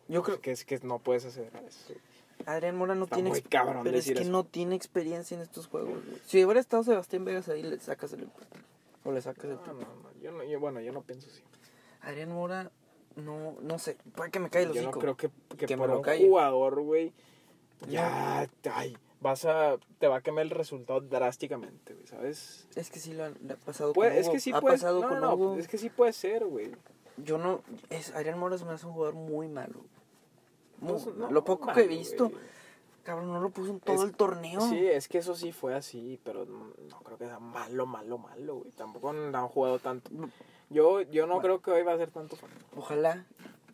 Yo 0.08 0.22
creo 0.22 0.40
que 0.40 0.50
es 0.52 0.64
que 0.64 0.78
no 0.80 0.98
puedes 0.98 1.24
hacer 1.24 1.50
eso. 1.66 1.94
que 1.94 1.98
Adrián 2.46 2.76
Mora 2.76 2.94
no 2.94 3.04
Está 3.04 3.16
tiene 3.16 3.30
muy 3.30 3.40
cabrón 3.42 3.84
Pero 3.84 3.96
es 3.96 4.04
decir 4.04 4.16
que 4.16 4.22
eso. 4.24 4.32
no 4.32 4.44
tiene 4.44 4.74
experiencia 4.74 5.34
en 5.34 5.40
estos 5.42 5.66
juegos. 5.66 6.04
güey. 6.04 6.18
Si 6.26 6.44
hubiera 6.44 6.60
estado 6.60 6.82
Sebastián 6.82 7.24
Vegas 7.24 7.48
ahí, 7.48 7.62
le 7.62 7.78
sacas 7.78 8.12
el 8.12 8.24
empate. 8.24 8.58
O 9.04 9.12
le 9.12 9.20
sacas 9.22 9.44
el 9.44 9.56
No, 9.56 9.66
no, 9.66 9.72
no, 9.80 10.20
yo 10.22 10.32
no, 10.32 10.42
yo, 10.44 10.60
bueno, 10.60 10.80
yo 10.80 10.92
no 10.92 11.02
pienso 11.02 11.28
así. 11.30 11.42
Adrián 12.02 12.30
Mora, 12.32 12.70
no, 13.16 13.56
no 13.62 13.78
sé. 13.78 13.96
Puede 14.14 14.30
que 14.30 14.40
me 14.40 14.50
caiga 14.50 14.68
el 14.70 14.74
Yo 14.76 14.82
no 14.82 14.88
hocico. 14.90 15.00
creo 15.00 15.16
que, 15.16 15.30
que, 15.56 15.66
Que 15.66 15.76
por 15.76 15.88
lo 15.88 15.96
un 15.98 16.02
calle. 16.02 16.26
jugador, 16.26 16.80
güey, 16.82 17.12
ya, 17.88 18.48
ay, 18.72 18.96
vas 19.24 19.46
a, 19.46 19.78
te 19.98 20.06
va 20.06 20.16
a 20.16 20.20
cambiar 20.20 20.44
el 20.44 20.50
resultado 20.50 21.00
drásticamente, 21.00 21.94
güey, 21.94 22.06
¿sabes? 22.06 22.68
Es 22.76 22.90
que 22.90 22.98
sí 23.00 23.14
lo 23.14 23.24
ha, 23.24 23.30
le 23.30 23.54
ha 23.54 23.56
pasado 23.56 23.94
Puede- 23.94 24.10
con 24.10 24.18
es 24.20 24.26
Hugo. 24.26 24.32
que 24.34 24.40
sí 24.40 24.52
ha 24.52 24.60
puede, 24.60 24.74
pasado 24.76 25.00
no, 25.00 25.08
con 25.08 25.20
no, 25.20 25.34
Hugo. 25.34 25.56
es 25.56 25.66
que 25.66 25.78
sí 25.78 25.88
puede 25.88 26.12
ser, 26.12 26.44
güey. 26.44 26.72
Yo 27.16 27.38
no... 27.38 27.62
Es, 27.90 28.14
Adrián 28.14 28.38
Mora 28.38 28.58
se 28.58 28.64
me 28.66 28.72
hace 28.72 28.86
un 28.86 28.92
jugador 28.92 29.14
muy 29.14 29.48
malo. 29.48 29.80
Muy 30.78 30.92
Pues, 30.92 31.06
no, 31.16 31.30
lo 31.30 31.42
poco 31.44 31.66
malo, 31.66 31.76
que 31.76 31.84
he 31.84 31.88
visto, 31.88 32.28
güey. 32.28 32.42
cabrón, 33.02 33.32
no 33.32 33.40
lo 33.40 33.48
puso 33.50 33.70
en 33.70 33.80
todo 33.80 33.96
Es- 33.96 34.02
el 34.02 34.14
torneo. 34.14 34.60
Sí, 34.60 34.86
es 34.86 35.08
que 35.08 35.18
eso 35.18 35.34
sí 35.34 35.52
fue 35.52 35.74
así, 35.74 36.20
pero 36.22 36.44
no, 36.44 36.72
creo 37.04 37.16
que 37.16 37.24
sea 37.26 37.38
malo, 37.40 37.86
malo, 37.86 38.18
malo, 38.18 38.56
güey. 38.56 38.70
Tampoco 38.72 39.10
han 39.10 39.48
jugado 39.48 39.78
tanto. 39.78 40.10
Yo, 40.70 41.00
yo 41.02 41.26
no 41.26 41.34
Bueno. 41.34 41.40
creo 41.42 41.62
que 41.62 41.70
hoy 41.70 41.82
va 41.82 41.94
a 41.94 41.96
ser 41.98 42.10
tanto. 42.10 42.36
Ojalá 42.76 43.24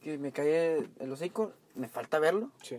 que 0.02 0.16
me 0.18 0.30
caiga 0.32 0.86
el 1.00 1.12
hocico. 1.12 1.52
Me 1.74 1.88
falta 1.88 2.18
verlo. 2.18 2.50
Sí. 2.62 2.78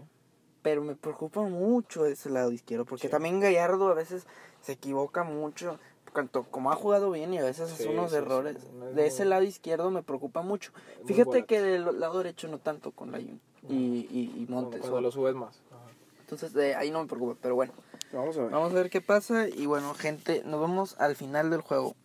Pero 0.61 0.83
me 0.83 0.95
preocupa 0.95 1.41
mucho 1.41 2.05
ese 2.05 2.29
lado 2.29 2.51
izquierdo. 2.51 2.85
Porque 2.85 3.07
Sí. 3.07 3.11
también 3.11 3.39
Gallardo 3.39 3.87
a 3.89 3.93
veces 3.93 4.25
se 4.61 4.73
equivoca 4.73 5.23
mucho. 5.23 5.79
Tanto 6.13 6.43
como 6.43 6.71
ha 6.71 6.75
jugado 6.75 7.09
bien 7.11 7.33
y 7.33 7.37
a 7.37 7.43
veces 7.43 7.69
Sí, 7.69 7.75
hace 7.83 7.87
unos 7.89 8.11
sí, 8.11 8.17
errores. 8.17 8.57
es 8.57 8.95
de 8.95 9.07
ese 9.07 9.23
lado 9.23 9.43
izquierdo 9.43 9.89
me 9.91 10.03
preocupa 10.03 10.41
mucho. 10.41 10.71
Fíjate 11.05 11.45
que 11.45 11.61
del 11.61 11.99
lado 12.01 12.17
derecho 12.17 12.49
no 12.49 12.57
tanto 12.59 12.91
con 12.91 13.13
la 13.13 13.19
y, 13.21 13.39
y, 13.69 14.45
Montes. 14.49 14.81
cuando 14.81 14.99
lo 15.01 15.11
subes 15.11 15.35
más. 15.35 15.61
Entonces 16.19 16.51
de 16.53 16.75
ahí 16.75 16.91
no 16.91 17.01
me 17.01 17.07
preocupa. 17.07 17.37
Pero 17.41 17.55
bueno. 17.55 17.71
Vamos 18.11 18.37
a 18.37 18.41
ver. 18.41 18.51
Vamos 18.51 18.71
a 18.71 18.75
ver 18.75 18.89
qué 18.89 18.99
pasa 18.99 19.47
y 19.47 19.65
bueno, 19.67 19.93
gente, 19.93 20.43
nos 20.45 20.59
vemos 20.59 20.99
al 20.99 21.15
final 21.15 21.49
del 21.49 21.61
juego. 21.61 21.95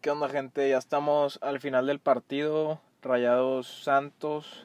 ¿Qué 0.00 0.10
onda, 0.10 0.28
gente? 0.28 0.68
Ya 0.70 0.78
estamos 0.78 1.40
al 1.42 1.58
final 1.60 1.86
del 1.88 1.98
partido. 1.98 2.80
Rayados 3.02 3.82
Santos, 3.82 4.64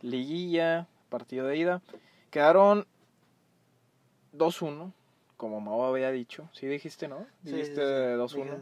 Liguilla, 0.00 0.86
partido 1.10 1.46
de 1.46 1.58
ida. 1.58 1.82
Quedaron 2.34 2.84
2-1, 4.32 4.92
como 5.36 5.60
Mau 5.60 5.84
había 5.84 6.10
dicho. 6.10 6.48
¿Sí 6.52 6.66
dijiste, 6.66 7.06
no? 7.06 7.28
Dijiste 7.42 8.16
2-1. 8.16 8.60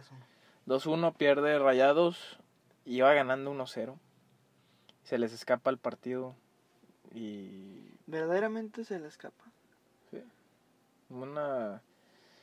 2-1 0.67 1.15
pierde 1.15 1.59
Rayados. 1.59 2.39
Iba 2.85 3.15
ganando 3.15 3.51
1-0. 3.51 3.97
Se 5.05 5.17
les 5.17 5.33
escapa 5.33 5.71
el 5.71 5.79
partido. 5.79 6.35
Y 7.15 7.95
Verdaderamente 8.05 8.85
se 8.85 8.99
le 8.99 9.09
escapa. 9.09 9.43
una 11.09 11.81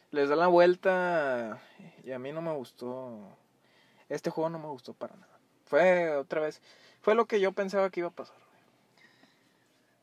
les 0.10 0.30
da 0.30 0.36
la 0.36 0.48
vuelta 0.48 1.62
y 2.04 2.12
a 2.12 2.18
mí 2.18 2.32
no 2.32 2.42
me 2.42 2.56
gustó 2.56 3.38
este 4.10 4.32
juego 4.32 4.50
no 4.50 4.58
me 4.58 4.66
gustó 4.70 4.96
para 4.96 5.16
nada 5.16 5.40
fue 5.66 6.16
otra 6.16 6.42
vez 6.42 6.60
fue 7.02 7.14
lo 7.14 7.28
que 7.28 7.40
yo 7.40 7.52
pensaba 7.52 7.92
que 7.92 8.00
iba 8.00 8.10
a 8.10 8.14
pasar 8.14 8.49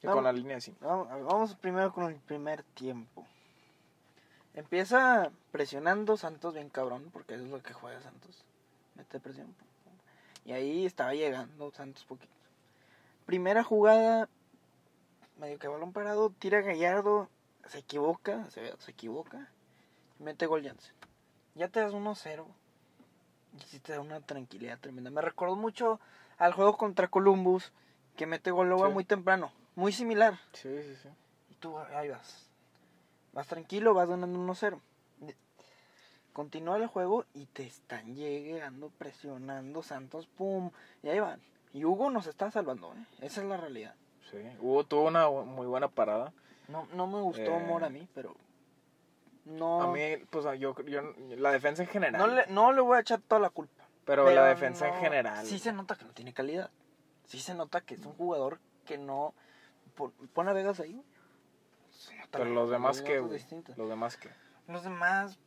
Que 0.01 0.07
con 0.07 0.17
Vamos. 0.17 0.25
la 0.25 0.33
línea 0.33 0.57
de 0.57 0.61
5 0.61 0.79
Vamos, 0.87 1.09
vamos 1.25 1.55
primero 1.57 1.93
con 1.93 2.05
el 2.13 2.17
primer 2.17 2.63
tiempo. 2.63 3.27
Empieza 4.55 5.31
presionando 5.53 6.17
Santos 6.17 6.55
bien 6.55 6.71
cabrón, 6.71 7.11
porque 7.13 7.35
eso 7.35 7.45
es 7.45 7.51
lo 7.51 7.63
que 7.63 7.73
juega 7.75 8.01
Santos. 8.01 8.45
Mete 8.95 9.21
presión. 9.21 9.55
Y 10.45 10.53
ahí 10.53 10.87
estaba 10.87 11.15
llegando 11.15 11.71
Santos 11.73 12.05
poquito. 12.05 12.33
primera 13.27 13.65
jugada, 13.65 14.29
medio 15.39 15.59
que 15.59 15.67
balón 15.69 15.93
parado, 15.93 16.31
tira 16.31 16.61
Gallardo, 16.63 17.29
se 17.67 17.79
equivoca, 17.79 18.49
se, 18.51 18.75
se 18.79 18.91
equivoca, 18.93 19.51
y 20.21 20.23
mete 20.23 20.47
gol 20.47 20.63
Jansen. 20.63 20.95
Ya 21.55 21.69
te 21.69 21.81
das 21.81 21.93
1-0. 21.93 22.47
Y 23.59 23.61
sí 23.63 23.81
te 23.81 23.93
da 23.95 24.01
una 24.01 24.21
tranquilidad 24.21 24.79
tremenda. 24.79 25.11
Me 25.11 25.21
recordó 25.23 25.57
mucho 25.57 25.99
al 26.39 26.53
juego 26.53 26.77
contra 26.77 27.09
Columbus, 27.09 27.73
que 28.17 28.27
mete 28.27 28.51
gol 28.51 28.73
Sí. 28.87 28.93
muy 28.93 29.05
temprano. 29.05 29.51
Muy 29.77 29.93
similar. 29.93 30.41
Sí, 30.53 30.83
sí, 30.83 30.97
sí. 31.03 31.09
Y 31.51 31.55
tú 31.55 31.79
ahí 31.79 32.09
vas. 32.09 32.51
Vas 33.33 33.47
tranquilo, 33.47 33.95
vas 33.95 34.09
ganando 34.09 34.39
1-0. 34.41 34.81
Continúa 36.33 36.77
el 36.77 36.87
juego 36.87 37.25
y 37.33 37.47
te 37.47 37.65
están 37.65 38.15
llegando, 38.15 38.91
presionando 38.99 39.83
Santos, 39.83 40.27
pum, 40.27 40.71
y 41.03 41.09
ahí 41.09 41.21
van. 41.21 41.41
Y 41.73 41.85
Hugo 41.85 42.11
nos 42.11 42.27
está 42.27 42.51
salvando, 42.51 42.93
¿eh? 42.93 43.07
Esa 43.21 43.43
es 43.43 43.47
la 43.47 43.57
realidad. 43.57 43.95
Sí. 44.31 44.39
Hugo 44.61 44.85
tuvo 44.85 45.07
una 45.07 45.31
muy 45.31 45.67
buena 45.67 45.89
parada. 45.89 46.33
No, 46.69 46.87
no 46.93 47.07
me 47.07 47.21
gustó 47.21 47.57
Eh. 47.57 47.65
Mora 47.67 47.87
a 47.87 47.91
mí, 47.91 48.09
pero 48.15 48.35
no, 49.47 49.81
A 49.81 49.93
mí, 49.93 50.17
pues 50.31 50.45
yo, 50.59 50.75
yo, 50.85 51.15
la 51.37 51.53
defensa 51.53 51.83
en 51.83 51.89
general. 51.89 52.19
no, 52.19 52.27
le, 52.35 52.47
no 52.49 52.73
le 52.73 52.81
voy 52.81 52.97
a 52.97 53.01
echar 53.01 53.21
toda 53.21 53.41
la 53.41 53.51
culpa. 53.51 53.85
pero, 54.05 54.29
la 54.31 54.47
defensa 54.47 54.89
en 54.89 54.95
general. 54.95 55.47
Sí 55.47 55.59
se 55.59 55.73
nota 55.73 55.95
que 55.95 56.05
no 56.05 56.13
tiene 56.13 56.33
calidad. 56.33 56.71
Sí 57.27 57.39
se 57.39 57.55
nota 57.55 57.81
que 57.81 57.95
es 57.95 58.05
un 58.05 58.15
jugador 58.15 58.61
que 58.85 58.99
no... 58.99 59.35
pon- 59.97 60.49
a 60.49 60.53
Vegas 60.53 60.81
ahí. 60.81 61.03
Pero 62.31 62.45
los 62.47 62.71
demás 62.71 63.03
que. 63.03 63.17
Los 63.77 63.89
demás 63.89 64.17
que. 64.17 64.29
Los 64.69 64.83
demás 64.83 65.39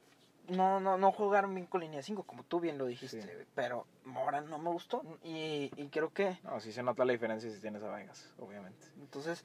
no, 0.48 0.80
no, 0.80 0.98
no 0.98 1.12
jugaron 1.12 1.54
bien 1.54 1.68
con 1.68 1.82
línea 1.82 2.02
5, 2.02 2.24
como 2.24 2.44
tú 2.44 2.60
bien 2.60 2.78
lo 2.78 2.86
dijiste. 2.88 3.22
Sí. 3.22 3.30
Pero 3.54 3.86
Mora 4.06 4.42
no 4.42 4.58
me 4.58 4.70
gustó. 4.72 5.04
Y, 5.24 5.72
y 5.76 5.88
creo 5.92 6.12
que 6.12 6.40
No, 6.44 6.60
sí 6.60 6.72
se 6.72 6.82
nota 6.84 7.06
la 7.06 7.12
diferencia 7.14 7.52
si 7.52 7.60
tienes 7.60 7.84
a 7.84 7.90
Vegas, 7.94 8.34
obviamente. 8.40 8.88
entonces 9.00 9.44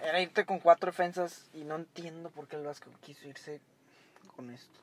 era 0.00 0.20
irte 0.20 0.44
con 0.44 0.58
cuatro 0.58 0.90
defensas 0.90 1.48
y 1.54 1.62
no 1.64 1.76
entiendo 1.76 2.28
por 2.30 2.48
qué 2.48 2.56
el 2.56 2.64
Vasco 2.64 2.90
quiso 3.00 3.28
irse 3.28 3.60
con 4.34 4.50
esto. 4.50 4.80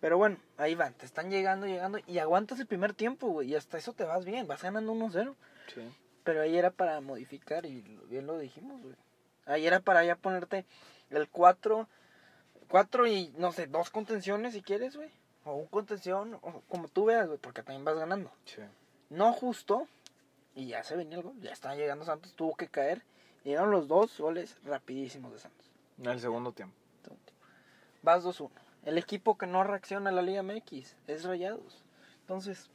Pero 0.00 0.18
bueno, 0.18 0.36
ahí 0.58 0.74
van, 0.74 0.94
te 0.94 1.06
están 1.06 1.30
llegando, 1.30 1.66
llegando 1.68 2.00
y 2.08 2.18
aguantas 2.18 2.58
el 2.58 2.66
primer 2.66 2.92
tiempo, 2.92 3.28
güey, 3.28 3.50
y 3.52 3.54
hasta 3.54 3.78
eso 3.78 3.92
te 3.92 4.02
vas 4.04 4.24
bien, 4.24 4.48
vas 4.48 4.60
ganando 4.62 4.92
1-0. 4.92 5.36
Sí. 5.72 5.80
Pero 6.24 6.42
ahí 6.42 6.56
era 6.56 6.70
para 6.70 7.00
modificar 7.00 7.66
y 7.66 7.80
bien 8.08 8.26
lo 8.26 8.38
dijimos, 8.38 8.80
güey. 8.82 8.94
Ahí 9.46 9.66
era 9.66 9.80
para 9.80 10.04
ya 10.04 10.16
ponerte 10.16 10.64
el 11.10 11.28
4, 11.28 11.88
4 12.68 13.06
y 13.06 13.32
no 13.36 13.52
sé, 13.52 13.66
dos 13.66 13.90
contenciones 13.90 14.54
si 14.54 14.62
quieres, 14.62 14.96
güey. 14.96 15.10
O 15.44 15.54
un 15.54 15.66
contención, 15.66 16.34
o 16.42 16.62
como 16.68 16.88
tú 16.88 17.06
veas, 17.06 17.26
güey, 17.26 17.38
porque 17.38 17.62
también 17.62 17.84
vas 17.84 17.96
ganando. 17.96 18.30
Sí. 18.44 18.62
No 19.10 19.32
justo, 19.32 19.88
y 20.54 20.66
ya 20.68 20.84
se 20.84 20.96
venía 20.96 21.18
el 21.18 21.24
gol, 21.24 21.40
ya 21.40 21.50
estaba 21.50 21.74
llegando 21.74 22.04
Santos, 22.04 22.34
tuvo 22.34 22.54
que 22.56 22.68
caer. 22.68 23.02
Llegaron 23.44 23.72
los 23.72 23.88
dos 23.88 24.18
goles 24.18 24.56
rapidísimos 24.64 25.32
de 25.32 25.40
Santos. 25.40 25.70
En 25.98 26.06
el 26.06 26.20
segundo 26.20 26.52
tiempo. 26.52 26.76
Vas 28.02 28.24
2-1. 28.24 28.50
El 28.84 28.98
equipo 28.98 29.38
que 29.38 29.46
no 29.46 29.64
reacciona 29.64 30.10
a 30.10 30.12
la 30.12 30.22
Liga 30.22 30.42
MX 30.42 30.96
es 31.06 31.24
Rayados. 31.24 31.84
Entonces, 32.20 32.70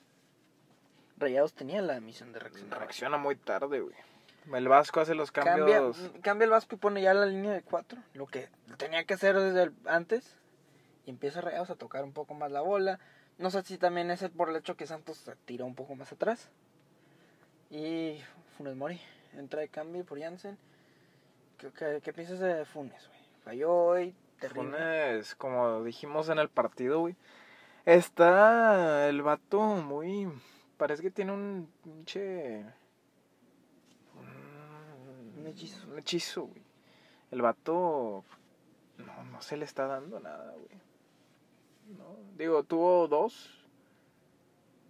Rayados 1.17 1.53
tenía 1.53 1.81
la 1.81 1.99
misión 1.99 2.31
de 2.33 2.39
reaccionar. 2.39 2.79
Reacciona 2.79 3.17
muy 3.17 3.35
tarde, 3.35 3.79
güey. 3.81 3.95
El 4.53 4.67
Vasco 4.69 5.01
hace 5.01 5.13
los 5.15 5.31
Cambia, 5.31 5.55
cambios. 5.55 6.11
cambia 6.21 6.45
el 6.45 6.51
Vasco 6.51 6.75
y 6.75 6.77
pone 6.77 7.01
ya 7.01 7.13
la 7.13 7.25
línea 7.25 7.51
de 7.51 7.63
4, 7.63 7.99
lo 8.13 8.27
que 8.27 8.49
tenía 8.77 9.03
que 9.03 9.15
hacer 9.15 9.37
desde 9.37 9.63
el- 9.63 9.73
antes. 9.85 10.37
Y 11.05 11.09
empieza 11.09 11.41
Rayados 11.41 11.69
a 11.69 11.75
tocar 11.75 12.03
un 12.03 12.13
poco 12.13 12.33
más 12.33 12.51
la 12.51 12.61
bola. 12.61 12.99
No 13.37 13.49
sé 13.51 13.61
si 13.63 13.77
también 13.77 14.09
es 14.11 14.23
por 14.29 14.49
el 14.49 14.55
hecho 14.55 14.75
que 14.77 14.87
Santos 14.87 15.17
se 15.17 15.35
tiró 15.45 15.65
un 15.65 15.75
poco 15.75 15.95
más 15.95 16.11
atrás. 16.11 16.49
Y 17.69 18.21
Funes 18.57 18.75
Mori 18.75 19.01
entra 19.37 19.59
de 19.61 19.67
cambio 19.69 20.05
por 20.05 20.19
Jansen. 20.19 20.57
¿Qué, 21.57 21.71
qué, 21.71 22.01
qué 22.03 22.13
piensas 22.13 22.39
de 22.39 22.65
Funes, 22.65 23.07
güey? 23.07 23.19
Falló 23.43 23.73
hoy, 23.73 24.15
terrible. 24.39 24.71
Funes, 24.71 25.35
como 25.35 25.83
dijimos 25.83 26.29
en 26.29 26.39
el 26.39 26.49
partido, 26.49 26.99
güey. 27.01 27.15
Está 27.85 29.07
el 29.09 29.21
vato 29.21 29.59
muy. 29.61 30.27
Parece 30.77 31.01
que 31.03 31.11
tiene 31.11 31.31
un 31.31 31.69
pinche. 31.83 32.63
un- 34.15 35.39
Un 35.39 35.47
hechizo. 35.47 35.87
Un 35.87 35.99
hechizo, 35.99 36.43
güey. 36.45 36.61
El 37.31 37.41
vato. 37.41 38.23
No, 38.97 39.23
no 39.25 39.41
se 39.41 39.57
le 39.57 39.65
está 39.65 39.85
dando 39.87 40.19
nada, 40.19 40.51
güey. 40.53 40.81
No, 41.97 42.15
digo, 42.37 42.63
tuvo 42.63 43.07
dos. 43.07 43.53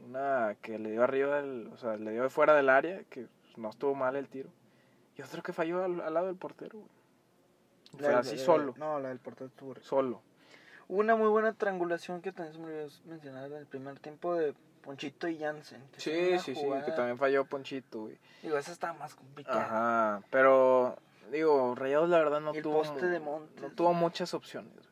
Una 0.08 0.56
que 0.62 0.78
le 0.80 0.92
dio 0.92 1.04
arriba 1.04 1.38
del. 1.42 1.68
O 1.74 1.78
sea, 1.78 1.98
le 1.98 2.12
dio 2.12 2.24
de 2.24 2.30
fuera 2.30 2.54
del 2.56 2.70
área, 2.70 3.04
que 3.10 3.28
no 3.58 3.70
estuvo 3.70 3.96
mal 3.96 4.16
el 4.16 4.28
tiro. 4.30 4.50
Y 5.18 5.22
otro 5.24 5.42
que 5.42 5.54
falló 5.54 5.84
al, 5.84 6.00
al 6.02 6.14
lado 6.14 6.28
del 6.28 6.36
portero, 6.36 6.80
güey. 6.80 6.92
Fue 7.98 8.12
La 8.12 8.20
así 8.20 8.36
la- 8.36 8.44
solo. 8.44 8.74
No, 8.78 9.00
la 9.00 9.10
del 9.10 9.20
portero 9.20 9.48
estuvo. 9.48 9.76
Solo. 9.82 10.22
Hubo 10.88 11.00
una 11.00 11.16
muy 11.16 11.28
buena 11.30 11.54
triangulación 11.54 12.22
que 12.22 12.32
también 12.32 12.54
se 12.54 12.60
me 12.60 12.66
olvidó 12.68 12.90
mencionar 13.06 13.48
en 13.52 13.58
el 13.58 13.66
primer 13.66 14.00
tiempo 14.00 14.36
de 14.36 14.54
Ponchito 14.88 15.28
y 15.28 15.38
Jansen. 15.38 15.84
que 15.94 16.00
Sí, 16.00 16.40
sí, 16.40 16.56
sí, 16.56 16.66
que 16.86 16.92
también 16.94 17.18
falló 17.18 17.44
Ponchito, 17.46 18.02
güey. 18.04 18.18
Digo, 18.42 18.58
esa 18.58 18.72
estaba 18.72 18.94
más 18.94 19.14
complicada. 19.16 19.66
Ajá, 19.66 20.24
pero 20.32 20.98
digo, 21.32 21.76
Rayados 21.76 22.08
la 22.10 22.18
verdad 22.20 22.40
no 22.40 22.52
el 22.54 22.62
tuvo 22.64 22.78
poste 22.80 23.06
de 23.06 23.20
Montes. 23.20 23.62
no 23.62 23.70
tuvo 23.72 23.94
muchas 23.94 24.34
opciones, 24.34 24.74
güey. 24.74 24.88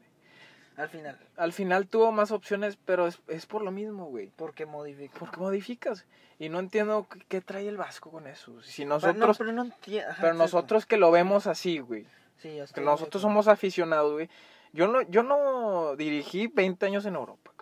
Al 0.77 0.89
final, 0.89 1.17
Al 1.37 1.53
final 1.53 1.87
tuvo 1.87 2.11
más 2.11 2.31
opciones, 2.31 2.77
pero 2.83 3.07
es, 3.07 3.21
es 3.29 3.45
por 3.45 3.61
lo 3.63 3.71
mismo, 3.71 4.07
güey. 4.07 4.29
porque 4.35 4.65
modificó. 4.65 5.17
Porque 5.19 5.37
modificas 5.39 6.05
y 6.37 6.49
no 6.49 6.59
entiendo 6.59 7.07
qué, 7.09 7.19
qué 7.29 7.39
trae 7.41 7.65
el 7.69 7.77
Vasco 7.77 8.11
con 8.11 8.27
eso. 8.27 8.61
Si 8.61 8.81
Pero 8.83 8.89
nosotros 8.95 9.17
no, 9.17 9.33
pero 9.35 9.51
no 9.53 9.61
entiendo. 9.63 10.13
pero 10.19 10.33
nosotros 10.33 10.85
que 10.85 10.97
lo 10.97 11.09
vemos 11.11 11.47
así, 11.47 11.79
güey. 11.79 12.03
Sí, 12.35 12.49
Que 12.49 12.59
estoy 12.63 12.83
nosotros 12.83 13.21
de 13.23 13.27
acuerdo. 13.27 13.41
somos 13.43 13.47
aficionados, 13.47 14.11
güey. 14.11 14.29
Yo 14.73 14.89
no 14.89 15.01
yo 15.03 15.23
no 15.23 15.95
dirigí 15.95 16.47
20 16.47 16.85
años 16.87 17.05
en 17.05 17.15
Europa. 17.15 17.53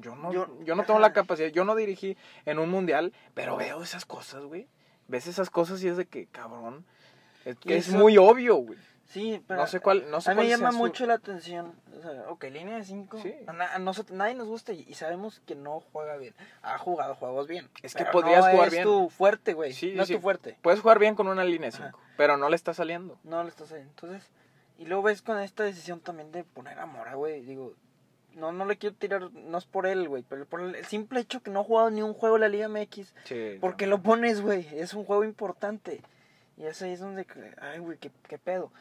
Yo 0.00 0.14
no 0.16 0.32
Yo- 0.32 0.46
yo, 0.64 0.74
no 0.74 0.82
tengo 0.86 0.98
la 1.00 1.12
capacidad, 1.12 1.48
yo 1.48 1.64
no 1.64 1.74
dirigí 1.74 2.16
en 2.46 2.58
un 2.58 2.70
mundial, 2.70 3.12
pero 3.34 3.56
veo 3.56 3.82
esas 3.82 4.04
cosas, 4.04 4.42
güey. 4.44 4.66
Ves 5.08 5.26
esas 5.26 5.50
cosas 5.50 5.82
y 5.82 5.88
es 5.88 5.96
de 5.96 6.06
que, 6.06 6.26
cabrón, 6.26 6.84
es, 7.44 7.56
que 7.56 7.76
es 7.76 7.90
muy 7.90 8.18
obvio, 8.18 8.56
güey. 8.56 8.78
Sí, 9.06 9.42
pero. 9.46 9.60
No 9.62 9.66
sé 9.66 9.80
cuál, 9.80 10.10
no 10.10 10.20
sé 10.20 10.30
a 10.30 10.34
mí 10.34 10.42
me 10.42 10.48
llama 10.50 10.70
su- 10.70 10.76
mucho 10.76 11.06
la 11.06 11.14
atención. 11.14 11.72
O 11.96 12.02
sea, 12.02 12.24
ok, 12.28 12.44
línea 12.52 12.76
de 12.76 12.84
5. 12.84 13.18
Sí. 13.22 13.34
A, 13.46 13.78
nosotros, 13.78 14.14
nadie 14.14 14.34
nos 14.34 14.46
gusta 14.48 14.74
y, 14.74 14.92
sabemos 14.92 15.40
que 15.46 15.54
no 15.54 15.80
juega 15.80 16.18
bien. 16.18 16.34
Ha 16.60 16.76
jugado 16.76 17.14
juegos 17.14 17.48
bien. 17.48 17.70
Es 17.82 17.94
que 17.94 18.04
podrías 18.04 18.44
no 18.44 18.50
jugar 18.50 18.66
es 18.68 18.72
bien. 18.74 18.84
tu 18.84 19.08
fuerte, 19.08 19.54
güey. 19.54 19.72
Sí, 19.72 19.94
no 19.96 20.04
sí. 20.04 20.12
es 20.12 20.18
tu 20.18 20.22
fuerte. 20.22 20.58
Puedes 20.60 20.80
jugar 20.80 20.98
bien 20.98 21.14
con 21.14 21.26
una 21.26 21.42
línea 21.42 21.70
Ajá. 21.70 21.84
5, 21.86 22.00
pero 22.18 22.36
no 22.36 22.50
le 22.50 22.56
está 22.56 22.74
saliendo. 22.74 23.18
No 23.24 23.42
lo 23.42 23.48
estás 23.48 23.68
haciendo. 23.72 23.88
Entonces, 23.88 24.30
y 24.76 24.84
luego 24.84 25.04
ves 25.04 25.22
con 25.22 25.38
esta 25.40 25.64
decisión 25.64 26.00
también 26.00 26.30
de 26.30 26.44
poner 26.44 26.78
a 26.78 26.84
Mora, 26.84 27.14
güey. 27.14 27.40
Digo, 27.40 27.72
no, 28.38 28.52
no 28.52 28.64
le 28.64 28.76
quiero 28.76 28.94
tirar, 28.96 29.32
no 29.32 29.58
es 29.58 29.64
por 29.64 29.86
él, 29.86 30.08
güey, 30.08 30.22
pero 30.28 30.46
por 30.46 30.60
el 30.60 30.84
simple 30.84 31.20
hecho 31.20 31.42
que 31.42 31.50
no 31.50 31.60
ha 31.60 31.64
jugado 31.64 31.90
ni 31.90 32.02
un 32.02 32.14
juego 32.14 32.36
en 32.36 32.42
la 32.42 32.48
Liga 32.48 32.68
MX. 32.68 33.14
Sí. 33.24 33.58
¿Por 33.60 33.76
qué 33.76 33.86
lo 33.86 34.02
pones, 34.02 34.40
güey? 34.40 34.66
Es 34.72 34.94
un 34.94 35.04
juego 35.04 35.24
importante. 35.24 36.02
Y 36.56 36.64
ese 36.64 36.86
ahí 36.86 36.92
es 36.92 37.00
donde, 37.00 37.26
ay, 37.60 37.78
güey, 37.78 37.98
qué, 37.98 38.10
qué 38.28 38.38
pedo. 38.38 38.72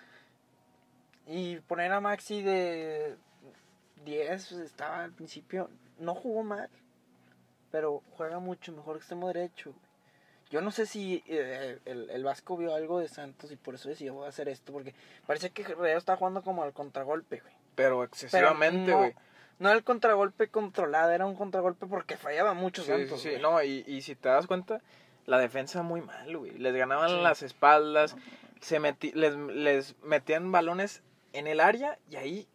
Y 1.28 1.58
poner 1.62 1.92
a 1.92 2.00
Maxi 2.00 2.42
de 2.42 3.16
10, 4.06 4.48
pues, 4.48 4.62
estaba 4.62 5.04
al 5.04 5.12
principio, 5.12 5.70
no 6.00 6.16
jugó 6.16 6.44
mal, 6.44 6.70
pero 7.72 8.02
juega 8.16 8.40
mucho 8.40 8.72
mejor 8.72 8.98
extremo 8.98 9.28
derecho. 9.28 9.72
güey. 9.72 9.88
Yo 10.50 10.62
no 10.62 10.72
sé 10.72 10.86
si 10.86 11.24
eh, 11.28 11.80
el, 11.86 12.10
el 12.10 12.24
Vasco 12.24 12.56
vio 12.56 12.74
algo 12.74 13.00
de 13.00 13.10
Santos 13.10 13.52
y 13.52 13.58
por 13.58 13.76
eso 13.76 13.90
decidió 13.90 14.14
voy 14.14 14.26
a 14.26 14.30
hacer 14.30 14.48
esto, 14.48 14.72
porque 14.72 14.96
parece 15.26 15.50
que 15.50 15.64
Rayo 15.64 15.98
está 15.98 16.16
jugando 16.16 16.42
como 16.42 16.64
al 16.64 16.72
contragolpe, 16.72 17.42
güey. 17.42 17.54
Pero 17.76 18.04
excesivamente, 18.04 18.92
no, 18.92 19.12
No 19.60 19.72
el 19.72 19.84
contragolpe 19.84 20.50
controlado, 20.50 21.12
era 21.12 21.26
un 21.26 21.36
contragolpe 21.36 21.88
porque 21.88 22.16
fallaba 22.18 22.54
mucho 22.54 22.84
Sí, 22.84 22.90
Santos. 22.92 23.22
sí, 23.22 23.36
sí. 23.36 23.42
No, 23.42 23.62
y, 23.64 23.84
y 23.88 24.02
si 24.02 24.16
te 24.16 24.30
das 24.30 24.46
cuenta, 24.48 24.82
la 25.26 25.40
defensa 25.40 25.82
muy 25.82 26.02
mal, 26.02 26.38
güey. 26.38 26.52
Les 26.58 26.76
ganaban 26.76 27.24
las 27.24 27.42
espaldas, 27.42 28.16
se 28.62 28.80
meti- 28.80 29.14
les, 29.14 29.36
les 29.36 29.96
metían 30.04 30.52
balones 30.52 31.02
en 31.34 31.48
el 31.48 31.60
área 31.60 31.98
y 32.10 32.18
ahí 32.18 32.48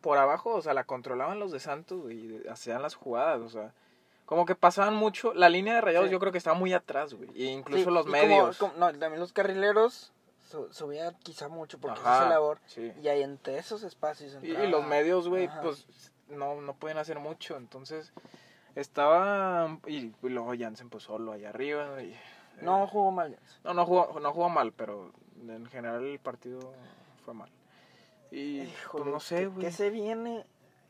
por 0.00 0.18
abajo, 0.18 0.54
o 0.54 0.62
sea, 0.62 0.74
la 0.74 0.84
controlaban 0.84 1.38
los 1.40 1.50
de 1.50 1.60
Santos 1.60 2.10
y 2.12 2.42
hacían 2.48 2.82
las 2.82 2.94
jugadas, 2.94 3.40
o 3.40 3.48
sea, 3.48 3.72
como 4.26 4.46
que 4.46 4.54
pasaban 4.54 4.94
mucho. 4.94 5.34
La 5.34 5.48
línea 5.48 5.74
de 5.74 5.80
rayados 5.80 6.10
yo 6.10 6.20
creo 6.20 6.30
que 6.30 6.38
estaba 6.38 6.56
muy 6.58 6.72
atrás, 6.72 7.14
güey. 7.14 7.30
E 7.34 7.46
incluso 7.46 7.90
los 7.90 8.06
y 8.06 8.10
medios. 8.10 8.58
como- 8.58 8.74
no, 8.76 8.86
también 8.92 9.18
los 9.20 9.32
carrileros 9.32 10.12
su- 10.48 10.72
subían 10.72 11.16
quizá 11.22 11.48
mucho 11.48 11.78
porque 11.78 12.00
Ajá, 12.00 12.18
esa 12.20 12.28
labor. 12.28 12.58
sí. 12.66 12.92
Y 13.02 13.08
ahí 13.08 13.22
entre 13.22 13.58
esos 13.58 13.82
espacios. 13.82 14.36
Y, 14.42 14.52
y 14.52 14.66
los 14.68 14.86
medios, 14.86 15.28
güey, 15.28 15.48
pues 15.62 15.86
no, 16.28 16.60
no 16.60 16.74
pueden 16.74 16.98
hacer 16.98 17.18
mucho. 17.18 17.56
Entonces, 17.56 18.12
estaba. 18.74 19.78
Y, 19.86 20.12
y 20.22 20.28
luego 20.28 20.52
Jansen, 20.58 20.90
pues 20.90 21.04
solo 21.04 21.32
allá 21.32 21.50
arriba. 21.50 22.02
y- 22.02 22.16
No 22.60 22.86
jugó 22.86 23.10
mal. 23.10 23.38
No, 23.64 23.74
no 23.74 23.86
jugó, 23.86 24.18
no 24.20 24.32
jugó 24.32 24.48
mal, 24.48 24.72
pero 24.72 25.12
en 25.48 25.66
general 25.66 26.04
el 26.04 26.18
partido 26.18 26.72
fue 27.24 27.34
mal. 27.34 27.50
Y 28.30 28.60
Híjole, 28.62 29.02
pues 29.04 29.12
no 29.14 29.20
sé, 29.20 29.36
¿qué- 29.36 29.46
güey. 29.46 29.66
¿Qué 29.66 29.72
se 29.72 29.90
viene? 29.90 30.44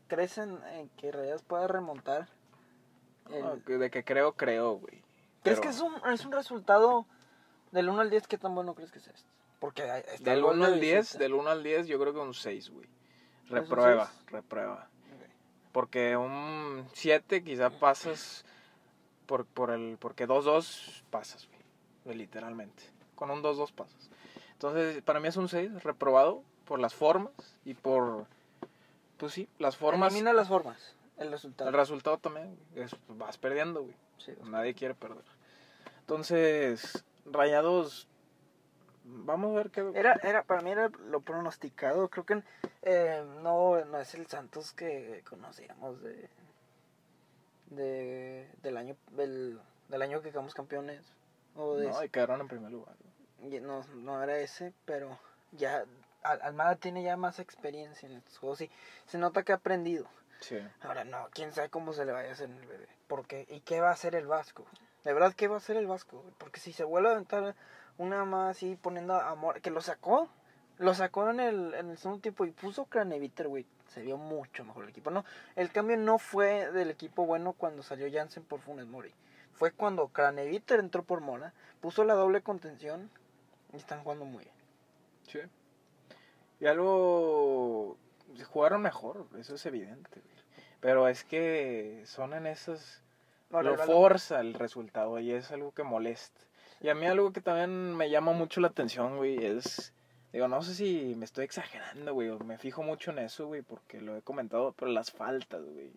¿Crecen 0.07 0.59
en 0.73 0.89
que 0.89 1.11
Reyes 1.11 1.41
pueda 1.41 1.67
remontar? 1.67 2.27
El- 3.31 3.43
No, 3.43 3.55
de 3.79 3.89
que 3.89 4.03
creo, 4.03 4.33
creo, 4.33 4.73
güey. 4.77 5.03
¿Crees 5.43 5.59
Pero- 5.59 5.61
que 5.61 5.67
es 5.69 5.79
un, 5.81 5.93
es 6.11 6.25
un 6.25 6.31
resultado 6.31 7.05
Del 7.71 7.89
1 7.89 7.99
al 8.01 8.09
10, 8.09 8.27
¿qué 8.27 8.37
tan 8.37 8.55
bueno 8.55 8.73
crees 8.73 8.91
que 8.91 8.99
es 8.99 9.07
esto? 9.07 9.29
Porque 9.59 9.83
Del 10.21 10.41
gol 10.41 10.55
1 10.57 10.67
de 10.67 10.73
al 10.75 10.79
10, 10.79 10.99
visita. 11.01 11.19
del 11.19 11.33
1 11.33 11.49
al 11.49 11.61
10 11.63 11.87
yo 11.87 11.99
creo 11.99 12.13
que 12.13 12.19
un 12.19 12.33
6, 12.33 12.69
güey. 12.69 12.87
Reprueba, 13.49 14.09
reprueba. 14.27 14.87
Porque 15.75 16.15
un 16.15 16.87
7 16.93 17.43
quizá 17.43 17.69
pasas 17.69 18.45
por, 19.25 19.45
por 19.45 19.71
el 19.71 19.97
porque 19.99 20.25
2-2 20.25 21.03
pasas, 21.09 21.49
güey, 22.05 22.17
literalmente. 22.17 22.81
Con 23.15 23.29
un 23.29 23.43
2-2 23.43 23.73
pasas. 23.73 24.09
Entonces, 24.53 25.03
para 25.03 25.19
mí 25.19 25.27
es 25.27 25.35
un 25.35 25.49
6 25.49 25.83
reprobado 25.83 26.43
por 26.63 26.79
las 26.79 26.93
formas 26.93 27.33
y 27.65 27.73
por 27.73 28.25
pues 29.17 29.33
sí, 29.33 29.49
las 29.59 29.75
formas. 29.75 30.13
Elimina 30.13 30.31
las 30.31 30.47
formas, 30.47 30.95
el 31.17 31.29
resultado. 31.29 31.69
El 31.69 31.75
resultado 31.75 32.19
también 32.19 32.57
es, 32.73 32.95
vas 33.09 33.37
perdiendo, 33.37 33.81
güey. 33.81 33.95
Sí, 34.17 34.31
Nadie 34.45 34.75
quiere 34.75 34.93
perder. 34.93 35.25
Entonces, 35.99 37.03
Rayados 37.25 38.07
vamos 39.05 39.51
a 39.53 39.57
ver 39.57 39.69
qué 39.71 39.89
Era, 39.93 40.19
era, 40.23 40.43
para 40.43 40.61
mí 40.61 40.71
era 40.71 40.89
lo 41.09 41.21
pronosticado. 41.21 42.09
Creo 42.09 42.25
que 42.25 42.43
eh, 42.81 43.23
no, 43.41 43.83
no 43.85 43.99
es 43.99 44.13
el 44.15 44.27
Santos 44.27 44.71
que 44.73 45.23
conocíamos 45.29 46.01
de, 46.01 46.29
de 47.67 48.49
del 48.61 48.77
año 48.77 48.95
del, 49.11 49.59
del 49.89 50.01
año 50.01 50.21
que 50.21 50.31
quedamos 50.31 50.53
campeones. 50.53 51.01
O 51.55 51.75
de 51.75 51.87
No, 51.87 52.03
y 52.03 52.09
quedaron 52.09 52.41
en 52.41 52.47
primer 52.47 52.71
lugar. 52.71 52.95
no, 53.39 53.83
no 53.95 54.21
era 54.23 54.37
ese, 54.39 54.73
pero 54.85 55.17
ya 55.51 55.85
Al- 56.23 56.41
Almada 56.41 56.75
tiene 56.75 57.03
ya 57.03 57.15
más 57.17 57.39
experiencia 57.39 58.07
en 58.09 58.17
estos 58.17 58.37
juegos 58.37 58.61
y 58.61 58.71
se 59.05 59.17
nota 59.17 59.43
que 59.43 59.51
ha 59.51 59.55
aprendido. 59.55 60.07
Sí. 60.41 60.57
Ahora 60.81 61.05
no, 61.05 61.29
quién 61.31 61.53
sabe 61.53 61.69
cómo 61.69 61.93
se 61.93 62.03
le 62.05 62.11
vaya 62.11 62.29
a 62.29 62.33
hacer 62.33 62.49
en 62.49 62.57
el 62.57 62.67
bebé. 62.67 62.87
¿Por 63.07 63.25
qué? 63.25 63.45
¿Y 63.49 63.61
qué 63.61 63.79
va 63.79 63.89
a 63.89 63.93
hacer 63.93 64.15
el 64.15 64.27
Vasco? 64.27 64.65
De 65.03 65.13
verdad, 65.13 65.33
¿qué 65.35 65.47
va 65.47 65.55
a 65.55 65.57
hacer 65.59 65.77
el 65.77 65.87
Vasco? 65.87 66.23
Porque 66.39 66.59
si 66.59 66.73
se 66.73 66.83
vuelve 66.83 67.09
a 67.09 67.11
aventar 67.13 67.55
una 67.97 68.25
más 68.25 68.57
así 68.57 68.77
poniendo 68.81 69.15
amor, 69.15 69.61
que 69.61 69.69
lo 69.69 69.81
sacó, 69.81 70.29
lo 70.77 70.93
sacó 70.93 71.29
en 71.29 71.39
el, 71.39 71.73
en 71.73 71.91
el 71.91 71.97
segundo 71.97 72.21
tiempo 72.21 72.45
y 72.45 72.51
puso 72.51 72.85
Craneviter, 72.85 73.47
güey. 73.47 73.65
Se 73.87 74.01
vio 74.01 74.17
mucho 74.17 74.65
mejor 74.65 74.83
el 74.83 74.89
equipo. 74.89 75.11
No, 75.11 75.23
el 75.55 75.71
cambio 75.71 75.95
no 75.95 76.17
fue 76.17 76.71
del 76.71 76.89
equipo 76.89 77.25
bueno 77.25 77.53
cuando 77.53 77.83
salió 77.83 78.11
Jansen 78.11 78.43
por 78.43 78.59
Funes 78.59 78.87
Mori. 78.87 79.13
Fue 79.53 79.71
cuando 79.71 80.09
Craneviter 80.09 80.79
entró 80.79 81.03
por 81.03 81.21
Mora, 81.21 81.53
puso 81.79 82.03
la 82.03 82.13
doble 82.13 82.41
contención 82.41 83.09
y 83.71 83.77
están 83.77 84.03
jugando 84.03 84.25
muy 84.25 84.43
bien. 84.43 84.55
Sí. 85.27 85.39
Y 86.59 86.65
algo. 86.67 87.97
Jugaron 88.49 88.81
mejor, 88.81 89.27
eso 89.37 89.55
es 89.55 89.65
evidente. 89.65 90.19
güey. 90.19 90.35
Pero 90.81 91.07
es 91.07 91.23
que 91.23 92.03
son 92.05 92.33
en 92.33 92.47
esas. 92.47 93.01
Ahora, 93.51 93.71
lo 93.71 93.77
forza 93.77 94.41
el 94.41 94.55
resultado 94.55 95.19
y 95.19 95.31
es 95.31 95.51
algo 95.51 95.71
que 95.71 95.83
molesta. 95.83 96.41
Y 96.85 96.89
a 96.89 96.93
mí 96.93 97.07
algo 97.07 97.33
que 97.33 97.41
también 97.41 97.95
me 97.97 98.11
llama 98.11 98.31
mucho 98.33 98.61
la 98.61 98.67
atención, 98.67 99.17
güey, 99.17 99.43
es... 99.43 99.91
Digo, 100.31 100.47
no 100.47 100.61
sé 100.61 100.75
si 100.75 101.15
me 101.17 101.25
estoy 101.25 101.43
exagerando, 101.45 102.13
güey, 102.13 102.29
o 102.29 102.37
me 102.37 102.59
fijo 102.59 102.83
mucho 102.83 103.09
en 103.09 103.17
eso, 103.19 103.47
güey, 103.47 103.63
porque 103.63 103.99
lo 104.01 104.15
he 104.15 104.21
comentado, 104.21 104.71
pero 104.77 104.91
las 104.91 105.09
faltas, 105.11 105.63
güey. 105.63 105.89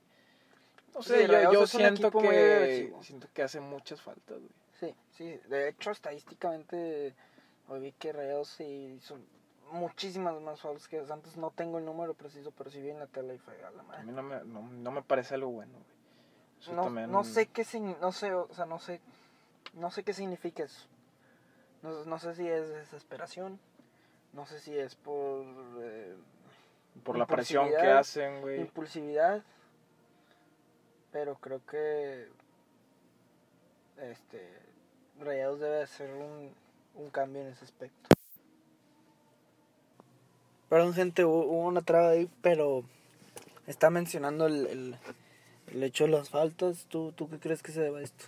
No 0.94 1.02
Sí, 1.02 1.10
sé, 1.10 1.28
yo, 1.52 1.66
siento 1.66 2.10
que 2.10 2.90
siento 3.02 3.28
que 3.34 3.42
hace 3.42 3.60
muchas 3.60 4.00
faltas, 4.00 4.38
güey. 4.38 4.50
Sí, 4.80 4.94
sí. 5.12 5.38
De 5.50 5.68
hecho, 5.68 5.90
estadísticamente, 5.90 7.14
hoy 7.68 7.80
vi 7.80 7.92
que 7.92 8.10
Rayados 8.14 8.48
sí 8.48 8.96
hizo 8.96 9.18
muchísimas 9.72 10.40
más 10.40 10.58
fouls 10.60 10.88
que 10.88 11.04
Santos. 11.04 11.36
No 11.36 11.50
tengo 11.50 11.76
el 11.76 11.84
número 11.84 12.14
preciso, 12.14 12.50
pero 12.56 12.70
sí 12.70 12.80
vi 12.80 12.88
en 12.88 13.00
la 13.00 13.06
tele 13.08 13.34
y 13.34 13.38
fue 13.38 13.62
a 13.62 13.70
la 13.72 13.80
A 13.80 13.84
madre. 13.84 14.04
mí 14.04 14.12
no 14.12 14.22
me, 14.22 14.42
no, 14.44 14.62
no 14.62 14.90
me 14.90 15.02
parece 15.02 15.34
algo 15.34 15.50
bueno, 15.50 15.72
güey. 15.74 15.98
Eso 16.62 16.72
No, 16.72 16.84
también- 16.84 17.12
no 17.12 17.24
sé 17.24 17.46
qué 17.46 17.64
no 18.00 18.10
sé, 18.12 18.32
o 18.32 18.48
sea, 18.54 18.64
no 18.64 18.78
sé, 18.78 19.00
no 19.74 19.90
sé 19.90 20.02
qué 20.02 20.12
significa 20.12 20.64
eso. 20.64 20.86
No, 21.82 22.04
no 22.04 22.18
sé 22.18 22.34
si 22.34 22.46
es 22.48 22.68
desesperación, 22.68 23.60
no 24.32 24.46
sé 24.46 24.60
si 24.60 24.76
es 24.76 24.94
por 24.96 25.44
eh, 25.80 26.14
Por 27.04 27.16
la 27.16 27.26
presión 27.26 27.68
que 27.70 27.86
hacen, 27.86 28.40
güey. 28.40 28.60
impulsividad, 28.60 29.42
pero 31.12 31.36
creo 31.36 31.64
que 31.66 32.28
este 33.98 34.46
Rayados 35.20 35.60
debe 35.60 35.82
hacer 35.82 36.10
un, 36.12 36.52
un 36.94 37.10
cambio 37.10 37.42
en 37.42 37.48
ese 37.48 37.64
aspecto. 37.64 38.08
Perdón 40.68 40.94
gente, 40.94 41.24
hubo, 41.24 41.44
hubo 41.44 41.66
una 41.66 41.82
traba 41.82 42.10
ahí, 42.10 42.30
pero 42.42 42.84
está 43.66 43.90
mencionando 43.90 44.46
el, 44.46 44.66
el, 44.66 44.96
el 45.68 45.82
hecho 45.82 46.04
de 46.04 46.10
las 46.10 46.30
faltas. 46.30 46.86
¿Tú, 46.88 47.12
¿Tú 47.12 47.28
qué 47.30 47.38
crees 47.38 47.62
que 47.62 47.72
se 47.72 47.80
deba 47.80 47.98
a 47.98 48.02
esto? 48.02 48.26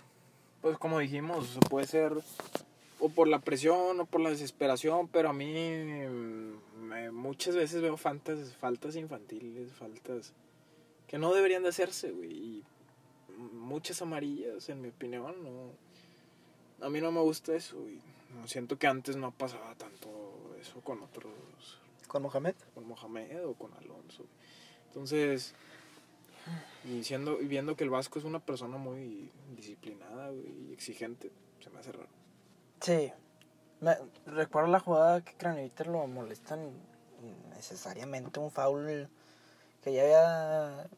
Pues 0.61 0.77
como 0.77 0.99
dijimos, 0.99 1.57
puede 1.69 1.87
ser 1.87 2.13
o 2.99 3.09
por 3.09 3.27
la 3.27 3.39
presión 3.39 3.99
o 3.99 4.05
por 4.05 4.21
la 4.21 4.29
desesperación, 4.29 5.07
pero 5.07 5.29
a 5.29 5.33
mí 5.33 5.53
mm, 5.53 6.83
me- 6.83 7.11
muchas 7.11 7.55
veces 7.55 7.81
veo 7.81 7.97
faltas, 7.97 8.53
faltas 8.57 8.95
infantiles, 8.95 9.71
faltas 9.73 10.33
que 11.07 11.17
no 11.17 11.33
deberían 11.33 11.63
de 11.63 11.69
hacerse, 11.69 12.11
güey. 12.11 12.31
y 12.31 12.63
Muchas 13.53 14.01
amarillas, 14.03 14.69
en 14.69 14.81
mi 14.81 14.89
opinión, 14.89 15.33
no. 15.43 16.85
A 16.85 16.89
mí 16.89 17.01
no 17.01 17.11
me 17.11 17.21
gusta 17.21 17.55
eso, 17.55 17.79
güey. 17.79 17.99
No, 18.35 18.47
Siento 18.47 18.77
que 18.77 18.85
antes 18.87 19.15
no 19.17 19.31
pasaba 19.31 19.73
tanto 19.75 20.55
eso 20.61 20.79
con 20.81 21.01
otros, 21.01 21.33
¿Con 22.07 22.21
Mohamed? 22.23 22.53
con 22.75 22.87
Mohamed 22.87 23.45
o 23.45 23.53
con 23.55 23.73
Alonso. 23.73 24.25
Entonces, 24.87 25.55
y, 26.85 27.03
siendo, 27.03 27.41
y 27.41 27.47
viendo 27.47 27.75
que 27.75 27.83
el 27.83 27.89
Vasco 27.89 28.19
es 28.19 28.25
una 28.25 28.39
persona 28.39 28.77
muy 28.77 29.31
disciplinada 29.55 30.31
y 30.33 30.71
exigente, 30.73 31.31
se 31.59 31.69
me 31.69 31.79
hace 31.79 31.91
raro. 31.91 32.09
Sí. 32.81 33.11
Me, 33.79 33.97
recuerdo 34.25 34.69
la 34.69 34.79
jugada 34.79 35.21
que 35.23 35.33
Craneviter 35.33 35.87
lo 35.87 36.05
molestan 36.07 36.71
necesariamente 37.55 38.39
un 38.39 38.51
foul 38.51 39.09
que 39.83 39.93
ya 39.93 40.03
había 40.03 40.89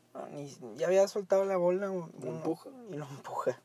ya 0.76 0.88
había 0.88 1.08
soltado 1.08 1.46
la 1.46 1.58
bola 1.58 1.90
un- 1.90 2.12
Lo 2.22 2.28
empuja. 2.30 2.70
y 2.92 2.96
lo 2.96 3.06
empuja 3.08 3.60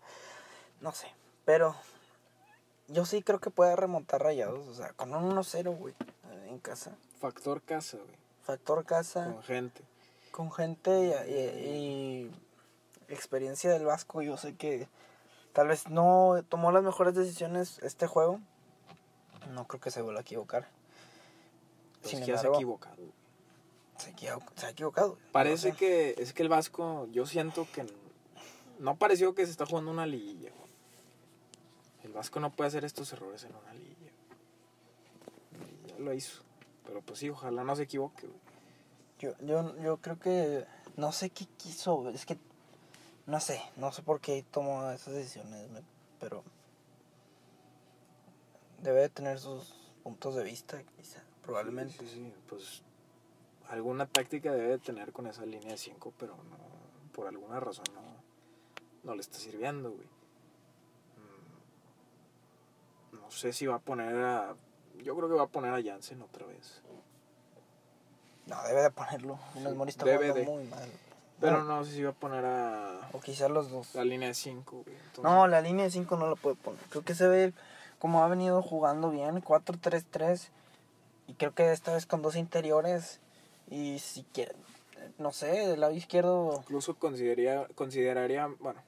no 0.80 0.92
sé 0.92 1.06
pero 1.44 1.76
yo 2.88 3.04
sí 3.04 3.22
creo 3.22 3.40
que 3.40 3.50
puede 3.50 3.76
remontar 3.76 4.22
rayados 4.22 4.66
o 4.66 4.74
sea 4.74 4.92
con 4.92 5.14
un 5.14 5.36
1-0 5.36 5.76
güey 5.76 5.94
en 6.48 6.58
casa 6.58 6.96
Factor 7.20 7.62
casa, 7.62 7.96
güey, 7.98 8.16
factor 8.42 8.84
casa 8.84 9.24
con 9.24 9.42
gente. 9.42 9.82
Con 10.38 10.52
gente 10.52 11.16
y, 11.28 12.30
experiencia 13.08 13.72
del 13.72 13.84
Vasco, 13.84 14.22
yo 14.22 14.36
sé 14.36 14.54
que 14.54 14.88
tal 15.52 15.66
vez 15.66 15.88
no 15.88 16.44
tomó 16.48 16.70
las 16.70 16.84
mejores 16.84 17.16
decisiones 17.16 17.80
este 17.80 18.06
juego. 18.06 18.38
No 19.50 19.66
creo 19.66 19.80
que 19.80 19.90
se 19.90 20.00
vuelva 20.00 20.20
a 20.20 20.22
equivocar. 20.22 20.68
Pues 22.02 22.10
Sin 22.12 22.20
que 22.20 22.26
ya 22.26 22.34
se 22.38 22.46
ha 22.46 22.50
embargo, 22.50 22.54
equivocado. 22.54 22.96
se, 23.96 24.66
ha 24.66 24.70
equivocado. 24.70 25.18
Parece 25.32 25.70
No 25.70 25.74
sé. 25.74 25.78
que 25.80 26.14
es 26.18 26.32
que 26.32 26.44
el 26.44 26.48
Vasco, 26.48 27.08
yo 27.10 27.26
siento 27.26 27.66
que 27.74 27.84
no 28.78 28.94
pareció 28.94 29.34
que 29.34 29.44
se 29.44 29.50
está 29.50 29.66
jugando 29.66 29.90
una 29.90 30.06
liguilla. 30.06 30.52
El 32.04 32.12
Vasco 32.12 32.38
no 32.38 32.52
puede 32.52 32.68
hacer 32.68 32.84
estos 32.84 33.12
errores 33.12 33.42
en 33.42 33.56
una 33.56 33.74
liguilla. 33.74 34.12
Ya 35.88 35.98
lo 35.98 36.14
hizo. 36.14 36.44
Pero 36.86 37.02
pues 37.02 37.18
sí, 37.18 37.28
ojalá 37.28 37.64
no 37.64 37.74
se 37.74 37.82
equivoque. 37.82 38.28
güey. 38.28 38.47
Yo, 39.18 39.32
yo, 39.40 39.76
yo 39.78 39.96
creo 39.96 40.18
que 40.18 40.64
no 40.96 41.12
sé 41.12 41.30
qué 41.30 41.46
quiso, 41.56 42.08
es 42.10 42.24
que 42.24 42.38
no 43.26 43.40
sé, 43.40 43.60
no 43.76 43.92
sé 43.92 44.02
por 44.02 44.20
qué 44.20 44.44
tomó 44.50 44.90
esas 44.90 45.14
decisiones, 45.14 45.68
pero 46.20 46.44
debe 48.80 49.00
de 49.00 49.08
tener 49.08 49.38
sus 49.40 49.74
puntos 50.02 50.34
de 50.36 50.44
vista, 50.44 50.82
quizá, 50.96 51.22
probablemente. 51.42 51.98
Sí, 51.98 52.08
sí, 52.08 52.34
pues 52.48 52.82
alguna 53.68 54.06
táctica 54.06 54.52
debe 54.52 54.68
de 54.68 54.78
tener 54.78 55.12
con 55.12 55.26
esa 55.26 55.44
línea 55.44 55.72
de 55.72 55.78
5, 55.78 56.14
pero 56.18 56.36
no, 56.36 56.56
por 57.12 57.26
alguna 57.26 57.60
razón 57.60 57.84
no, 57.94 58.02
no 59.02 59.14
le 59.14 59.20
está 59.20 59.38
sirviendo, 59.38 59.90
güey. 59.90 60.06
Mm, 63.12 63.16
No 63.20 63.30
sé 63.30 63.52
si 63.52 63.66
va 63.66 63.74
a 63.76 63.80
poner 63.80 64.16
a... 64.16 64.56
Yo 65.02 65.16
creo 65.16 65.28
que 65.28 65.34
va 65.34 65.42
a 65.44 65.48
poner 65.48 65.74
a 65.74 65.82
Jansen 65.82 66.22
otra 66.22 66.46
vez. 66.46 66.82
No, 68.48 68.62
debe 68.64 68.82
de 68.82 68.90
ponerlo. 68.90 69.38
Funes 69.52 69.74
Mori 69.74 69.90
está 69.90 70.04
debe 70.04 70.30
jugando 70.30 70.50
de. 70.50 70.56
muy 70.58 70.64
mal. 70.64 70.88
Pero 71.40 71.52
Bueno, 71.58 71.76
no 71.76 71.84
sé 71.84 71.92
si 71.92 72.02
va 72.02 72.10
a 72.10 72.14
poner 72.14 72.44
a 72.44 73.08
O 73.12 73.20
quizá 73.20 73.48
los 73.48 73.70
dos. 73.70 73.94
la 73.94 74.04
línea 74.04 74.28
de 74.28 74.34
5, 74.34 74.82
güey. 74.84 74.96
Entonces, 74.96 75.22
No, 75.22 75.46
la 75.46 75.60
línea 75.60 75.84
de 75.84 75.90
5 75.90 76.16
no 76.16 76.28
la 76.28 76.34
puede 76.34 76.56
poner. 76.56 76.80
Creo 76.90 77.04
que 77.04 77.14
se 77.14 77.28
ve 77.28 77.52
como 78.00 78.22
ha 78.24 78.28
venido 78.28 78.60
jugando 78.62 79.10
bien, 79.10 79.42
4-3-3. 79.42 80.48
Y 81.28 81.34
creo 81.34 81.54
que 81.54 81.70
esta 81.72 81.92
vez 81.92 82.06
con 82.06 82.22
dos 82.22 82.34
interiores. 82.36 83.20
Y 83.70 83.98
si 83.98 84.24
quiere, 84.32 84.54
no 85.18 85.30
sé, 85.30 85.48
del 85.48 85.80
lado 85.80 85.92
izquierdo. 85.92 86.56
Incluso 86.62 86.94
consideraría, 86.96 87.66
consideraría, 87.74 88.46
bueno, 88.60 88.80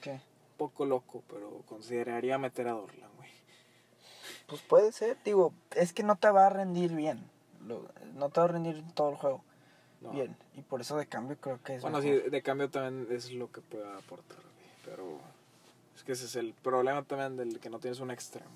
¿Qué? 0.00 0.12
un 0.12 0.20
poco 0.56 0.86
loco, 0.86 1.22
pero 1.28 1.60
consideraría 1.68 2.38
meter 2.38 2.66
a 2.68 2.72
Dorlan, 2.72 3.10
güey. 3.18 3.30
Pues 4.46 4.62
puede 4.62 4.90
ser, 4.92 5.18
digo, 5.24 5.52
es 5.76 5.92
que 5.92 6.02
no 6.02 6.16
te 6.16 6.30
va 6.30 6.46
a 6.46 6.50
rendir 6.50 6.92
bien. 6.94 7.30
Lo- 7.66 7.84
no 8.14 8.28
te 8.30 8.40
va 8.40 8.44
a 8.44 8.48
rendir 8.48 8.82
todo 8.94 9.10
el 9.10 9.16
juego 9.16 9.42
No. 10.00 10.10
bien. 10.10 10.36
Y 10.54 10.62
por 10.62 10.80
eso 10.80 10.96
de 10.96 11.06
cambio 11.06 11.36
creo 11.40 11.60
que 11.62 11.76
es. 11.76 11.82
Bueno, 11.82 12.00
sí, 12.02 12.10
mejor. 12.10 12.30
de 12.30 12.42
cambio 12.42 12.70
también 12.70 13.06
es 13.10 13.32
lo 13.32 13.50
que 13.50 13.60
puede 13.60 13.86
aportar. 13.96 14.38
Pero 14.84 15.18
es 15.94 16.02
que 16.02 16.12
ese 16.12 16.24
es 16.26 16.36
el 16.36 16.54
problema 16.54 17.02
también 17.04 17.36
del 17.36 17.60
que 17.60 17.70
no 17.70 17.78
tienes 17.78 18.00
un 18.00 18.10
extremo. 18.10 18.50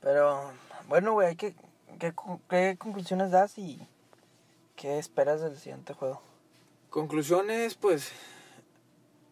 Pero, 0.00 0.50
bueno, 0.88 1.12
güey, 1.12 1.36
¿qué, 1.36 1.54
qué, 1.98 2.12
¿qué 2.48 2.76
conclusiones 2.78 3.30
das 3.30 3.56
y 3.58 3.86
qué 4.76 4.98
esperas 4.98 5.40
del 5.40 5.56
siguiente 5.56 5.94
juego? 5.94 6.20
Conclusiones, 6.90 7.74
pues 7.74 8.12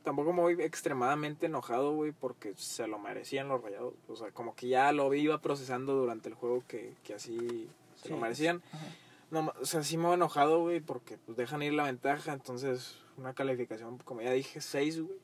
tampoco 0.05 0.33
me 0.33 0.41
voy 0.41 0.55
extremadamente 0.63 1.47
enojado, 1.47 1.93
güey, 1.95 2.13
porque 2.13 2.55
se 2.57 2.87
lo 2.87 2.99
merecían 2.99 3.49
los 3.49 3.63
rayados. 3.63 3.95
O 4.09 4.17
sea, 4.17 4.31
como 4.31 4.55
que 4.55 4.69
ya 4.69 4.93
lo 4.93 5.13
iba 5.15 5.39
procesando 5.41 5.95
durante 5.95 6.29
el 6.29 6.35
juego 6.35 6.63
que, 6.67 6.95
que 7.05 7.15
así 7.15 7.69
se 8.03 8.09
lo 8.09 8.17
Sí. 8.17 8.21
merecían. 8.23 8.63
Ajá. 8.73 8.85
No, 9.31 9.53
o 9.61 9.65
sea, 9.65 9.85
sí 9.85 9.97
me 9.97 10.07
voy 10.07 10.15
enojado, 10.15 10.61
güey, 10.61 10.81
porque 10.81 11.17
pues, 11.19 11.37
dejan 11.37 11.63
ir 11.63 11.73
la 11.75 11.85
ventaja. 11.85 12.33
Entonces, 12.33 12.97
una 13.17 13.33
calificación, 13.33 13.99
como 13.99 14.23
ya 14.23 14.33
dije, 14.33 14.61
6, 14.61 15.01
güey. 15.03 15.19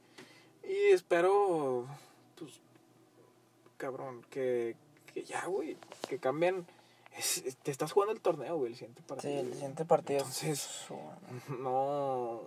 Y 0.62 0.93
espero, 0.93 1.87
pues, 2.39 2.61
cabrón, 3.77 4.23
que, 4.31 4.77
que 5.12 5.25
ya, 5.25 5.47
güey, 5.47 5.77
que 6.09 6.19
cambien. 6.19 6.67
Es- 7.17 7.39
es- 7.39 7.57
te 7.57 7.71
estás 7.71 7.93
jugando 7.93 8.12
el 8.12 8.21
torneo, 8.21 8.57
güey, 8.59 8.73
el 8.73 8.77
siguiente 8.79 9.01
Sí, 9.03 9.07
partido. 9.09 9.33
el 9.41 9.43
güey. 9.47 9.55
siguiente 9.55 9.85
partido. 9.85 10.19
Entonces, 10.21 10.87
no, 11.59 12.43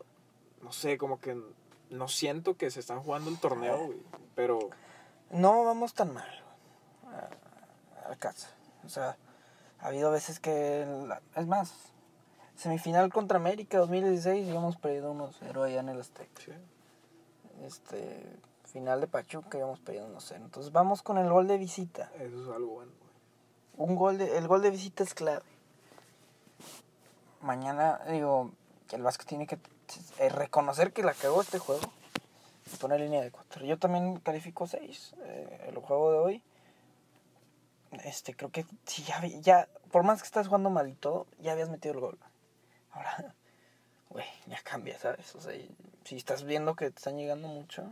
no 0.62 0.72
sé, 0.72 0.98
como 0.98 1.20
que 1.20 1.42
no 1.90 2.08
siento 2.08 2.56
que 2.56 2.70
se 2.72 2.80
están 2.80 3.02
jugando 3.02 3.30
el 3.32 3.40
torneo, 3.40 3.86
güey. 3.88 4.00
Pero, 4.36 4.70
No 5.32 5.64
vamos 5.66 5.94
tan 5.94 6.14
mal 6.14 6.44
güey, 7.04 7.16
a- 7.16 8.12
a 8.12 8.16
casa. 8.16 8.50
O 8.86 8.90
sea, 8.90 9.18
ha 9.82 9.88
habido 9.88 10.12
veces 10.12 10.40
que. 10.40 10.86
la- 11.08 11.22
es 11.36 11.48
más, 11.48 11.74
semifinal 12.56 13.12
contra 13.12 13.38
América 13.38 13.78
2016 13.80 14.48
y 14.48 14.56
hemos 14.56 14.78
perdido 14.78 15.12
1-0 15.14 15.64
allá 15.64 15.80
en 15.80 15.90
el 15.90 16.00
Azteca. 16.02 16.42
sí, 16.42 16.52
Este. 17.64 18.38
Final 18.72 19.02
de 19.02 19.08
Pachuca 19.08 19.58
y 19.58 19.62
hemos 19.62 19.80
perdido 19.80 20.06
1-0. 20.08 20.36
Entonces 20.36 20.72
vamos 20.72 21.02
con 21.02 21.18
el 21.18 21.28
gol 21.28 21.48
de 21.48 21.58
visita. 21.58 22.12
eso 22.20 22.44
es 22.44 22.56
algo 22.56 22.74
bueno, 22.76 22.92
güey. 23.00 23.90
Un 23.90 23.96
gol 23.96 24.20
de, 24.20 24.38
el 24.38 24.48
gol 24.48 24.62
de 24.62 24.70
visita 24.70 25.04
es 25.04 25.16
clave. 25.16 25.42
Mañana, 27.42 28.00
digo, 28.12 28.52
el 28.92 29.02
Vasco 29.02 29.24
tiene 29.26 29.48
que 29.48 29.58
eh, 30.20 30.30
reconocer 30.30 30.92
que 30.94 31.02
la 31.04 31.14
cagó 31.16 31.42
este 31.42 31.58
juego 31.58 31.82
y 32.72 32.76
poner 32.76 33.00
línea 33.00 33.22
de 33.22 33.32
4. 33.32 33.66
Yo 33.66 33.80
también 33.80 34.20
califico 34.20 34.68
6 34.68 35.16
el 35.68 35.76
juego 35.78 36.12
de 36.12 36.18
hoy. 36.20 36.44
Este, 38.04 38.36
creo 38.36 38.52
que 38.52 38.66
si 38.86 39.04
ya, 39.04 39.22
ya, 39.42 39.68
por 39.92 40.04
más 40.04 40.22
que 40.22 40.26
estás 40.28 40.48
jugando 40.48 40.70
mal 40.70 40.88
y 40.88 40.94
todo, 40.96 41.26
ya 41.40 41.54
habías 41.54 41.70
metido 41.70 41.96
el 41.96 42.00
gol. 42.02 42.20
Ahora, 42.92 43.34
güey, 44.10 44.26
ya 44.48 44.62
cambia, 44.64 44.98
¿sabes? 45.00 45.34
O 45.36 45.42
sea, 45.42 45.54
si 46.04 46.16
estás 46.16 46.44
viendo 46.44 46.76
que 46.76 46.90
te 46.92 46.98
están 46.98 47.18
llegando 47.18 47.48
mucho 47.48 47.84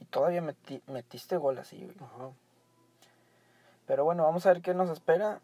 y 0.00 0.04
todavía 0.06 0.42
meti- 0.42 0.82
metiste 0.88 1.36
gol 1.36 1.58
así, 1.58 1.82
güey. 1.84 1.96
Ajá. 2.00 2.30
Pero 3.86 4.04
bueno, 4.04 4.24
vamos 4.24 4.44
a 4.46 4.52
ver 4.52 4.62
qué 4.62 4.74
nos 4.74 4.90
espera. 4.90 5.40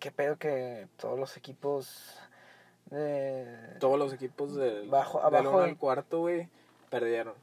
Qué 0.00 0.10
pedo 0.10 0.36
que 0.36 0.88
todos 0.98 1.18
los 1.18 1.36
equipos 1.36 2.18
de... 2.86 3.76
Todos 3.80 3.98
los 3.98 4.12
equipos 4.12 4.54
del, 4.56 4.90
Bajo- 4.90 5.18
del 5.18 5.26
abajo 5.26 5.50
uno 5.50 5.60
del- 5.60 5.70
al 5.70 5.78
cuarto, 5.78 6.18
güey, 6.20 6.48
perdieron. 6.90 7.34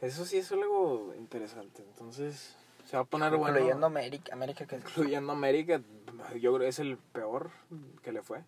Eso 0.00 0.24
sí 0.24 0.36
es 0.38 0.52
algo 0.52 1.12
interesante. 1.16 1.82
Entonces, 1.82 2.54
se 2.88 2.96
va 2.96 3.02
a 3.02 3.04
poner 3.04 3.36
bueno. 3.36 3.54
incluyendo 3.56 3.86
América, 3.86 4.32
América 4.32 4.66
que 4.66 4.76
Incluyendo 4.76 5.32
América, 5.32 5.82
yo 6.40 6.54
creo 6.54 6.58
que 6.60 6.68
es 6.68 6.78
el 6.78 6.96
peor 6.96 7.50
que 8.02 8.12
le 8.12 8.22
fue. 8.22 8.42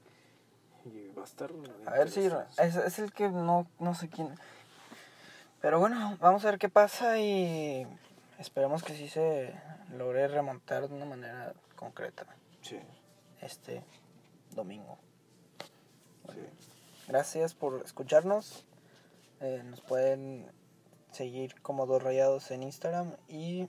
Y 0.86 1.08
va 1.12 1.22
a 1.22 1.24
estar. 1.26 1.50
A 1.84 1.90
ver 1.90 2.10
si 2.10 2.20
es, 2.58 2.76
es 2.76 2.98
el 2.98 3.12
que 3.12 3.28
no, 3.28 3.68
no 3.78 3.94
sé 3.94 4.08
quién. 4.08 4.34
Pero 5.60 5.78
bueno, 5.78 6.16
vamos 6.20 6.42
a 6.44 6.50
ver 6.50 6.58
qué 6.58 6.70
pasa 6.70 7.18
y 7.18 7.86
esperemos 8.38 8.82
que 8.82 8.94
sí 8.94 9.08
se 9.08 9.54
logre 9.94 10.26
remontar 10.26 10.88
de 10.88 10.94
una 10.94 11.04
manera 11.04 11.52
concreta 11.76 12.24
Sí, 12.62 12.78
este 13.42 13.84
domingo. 14.52 14.98
sí. 16.32 16.40
Gracias 17.08 17.52
por 17.52 17.82
escucharnos. 17.84 18.64
Eh, 19.40 19.62
nos 19.66 19.82
pueden 19.82 20.50
seguir 21.10 21.60
como 21.60 21.84
dos 21.84 22.02
rayados 22.02 22.50
en 22.52 22.62
Instagram 22.62 23.16
y 23.28 23.68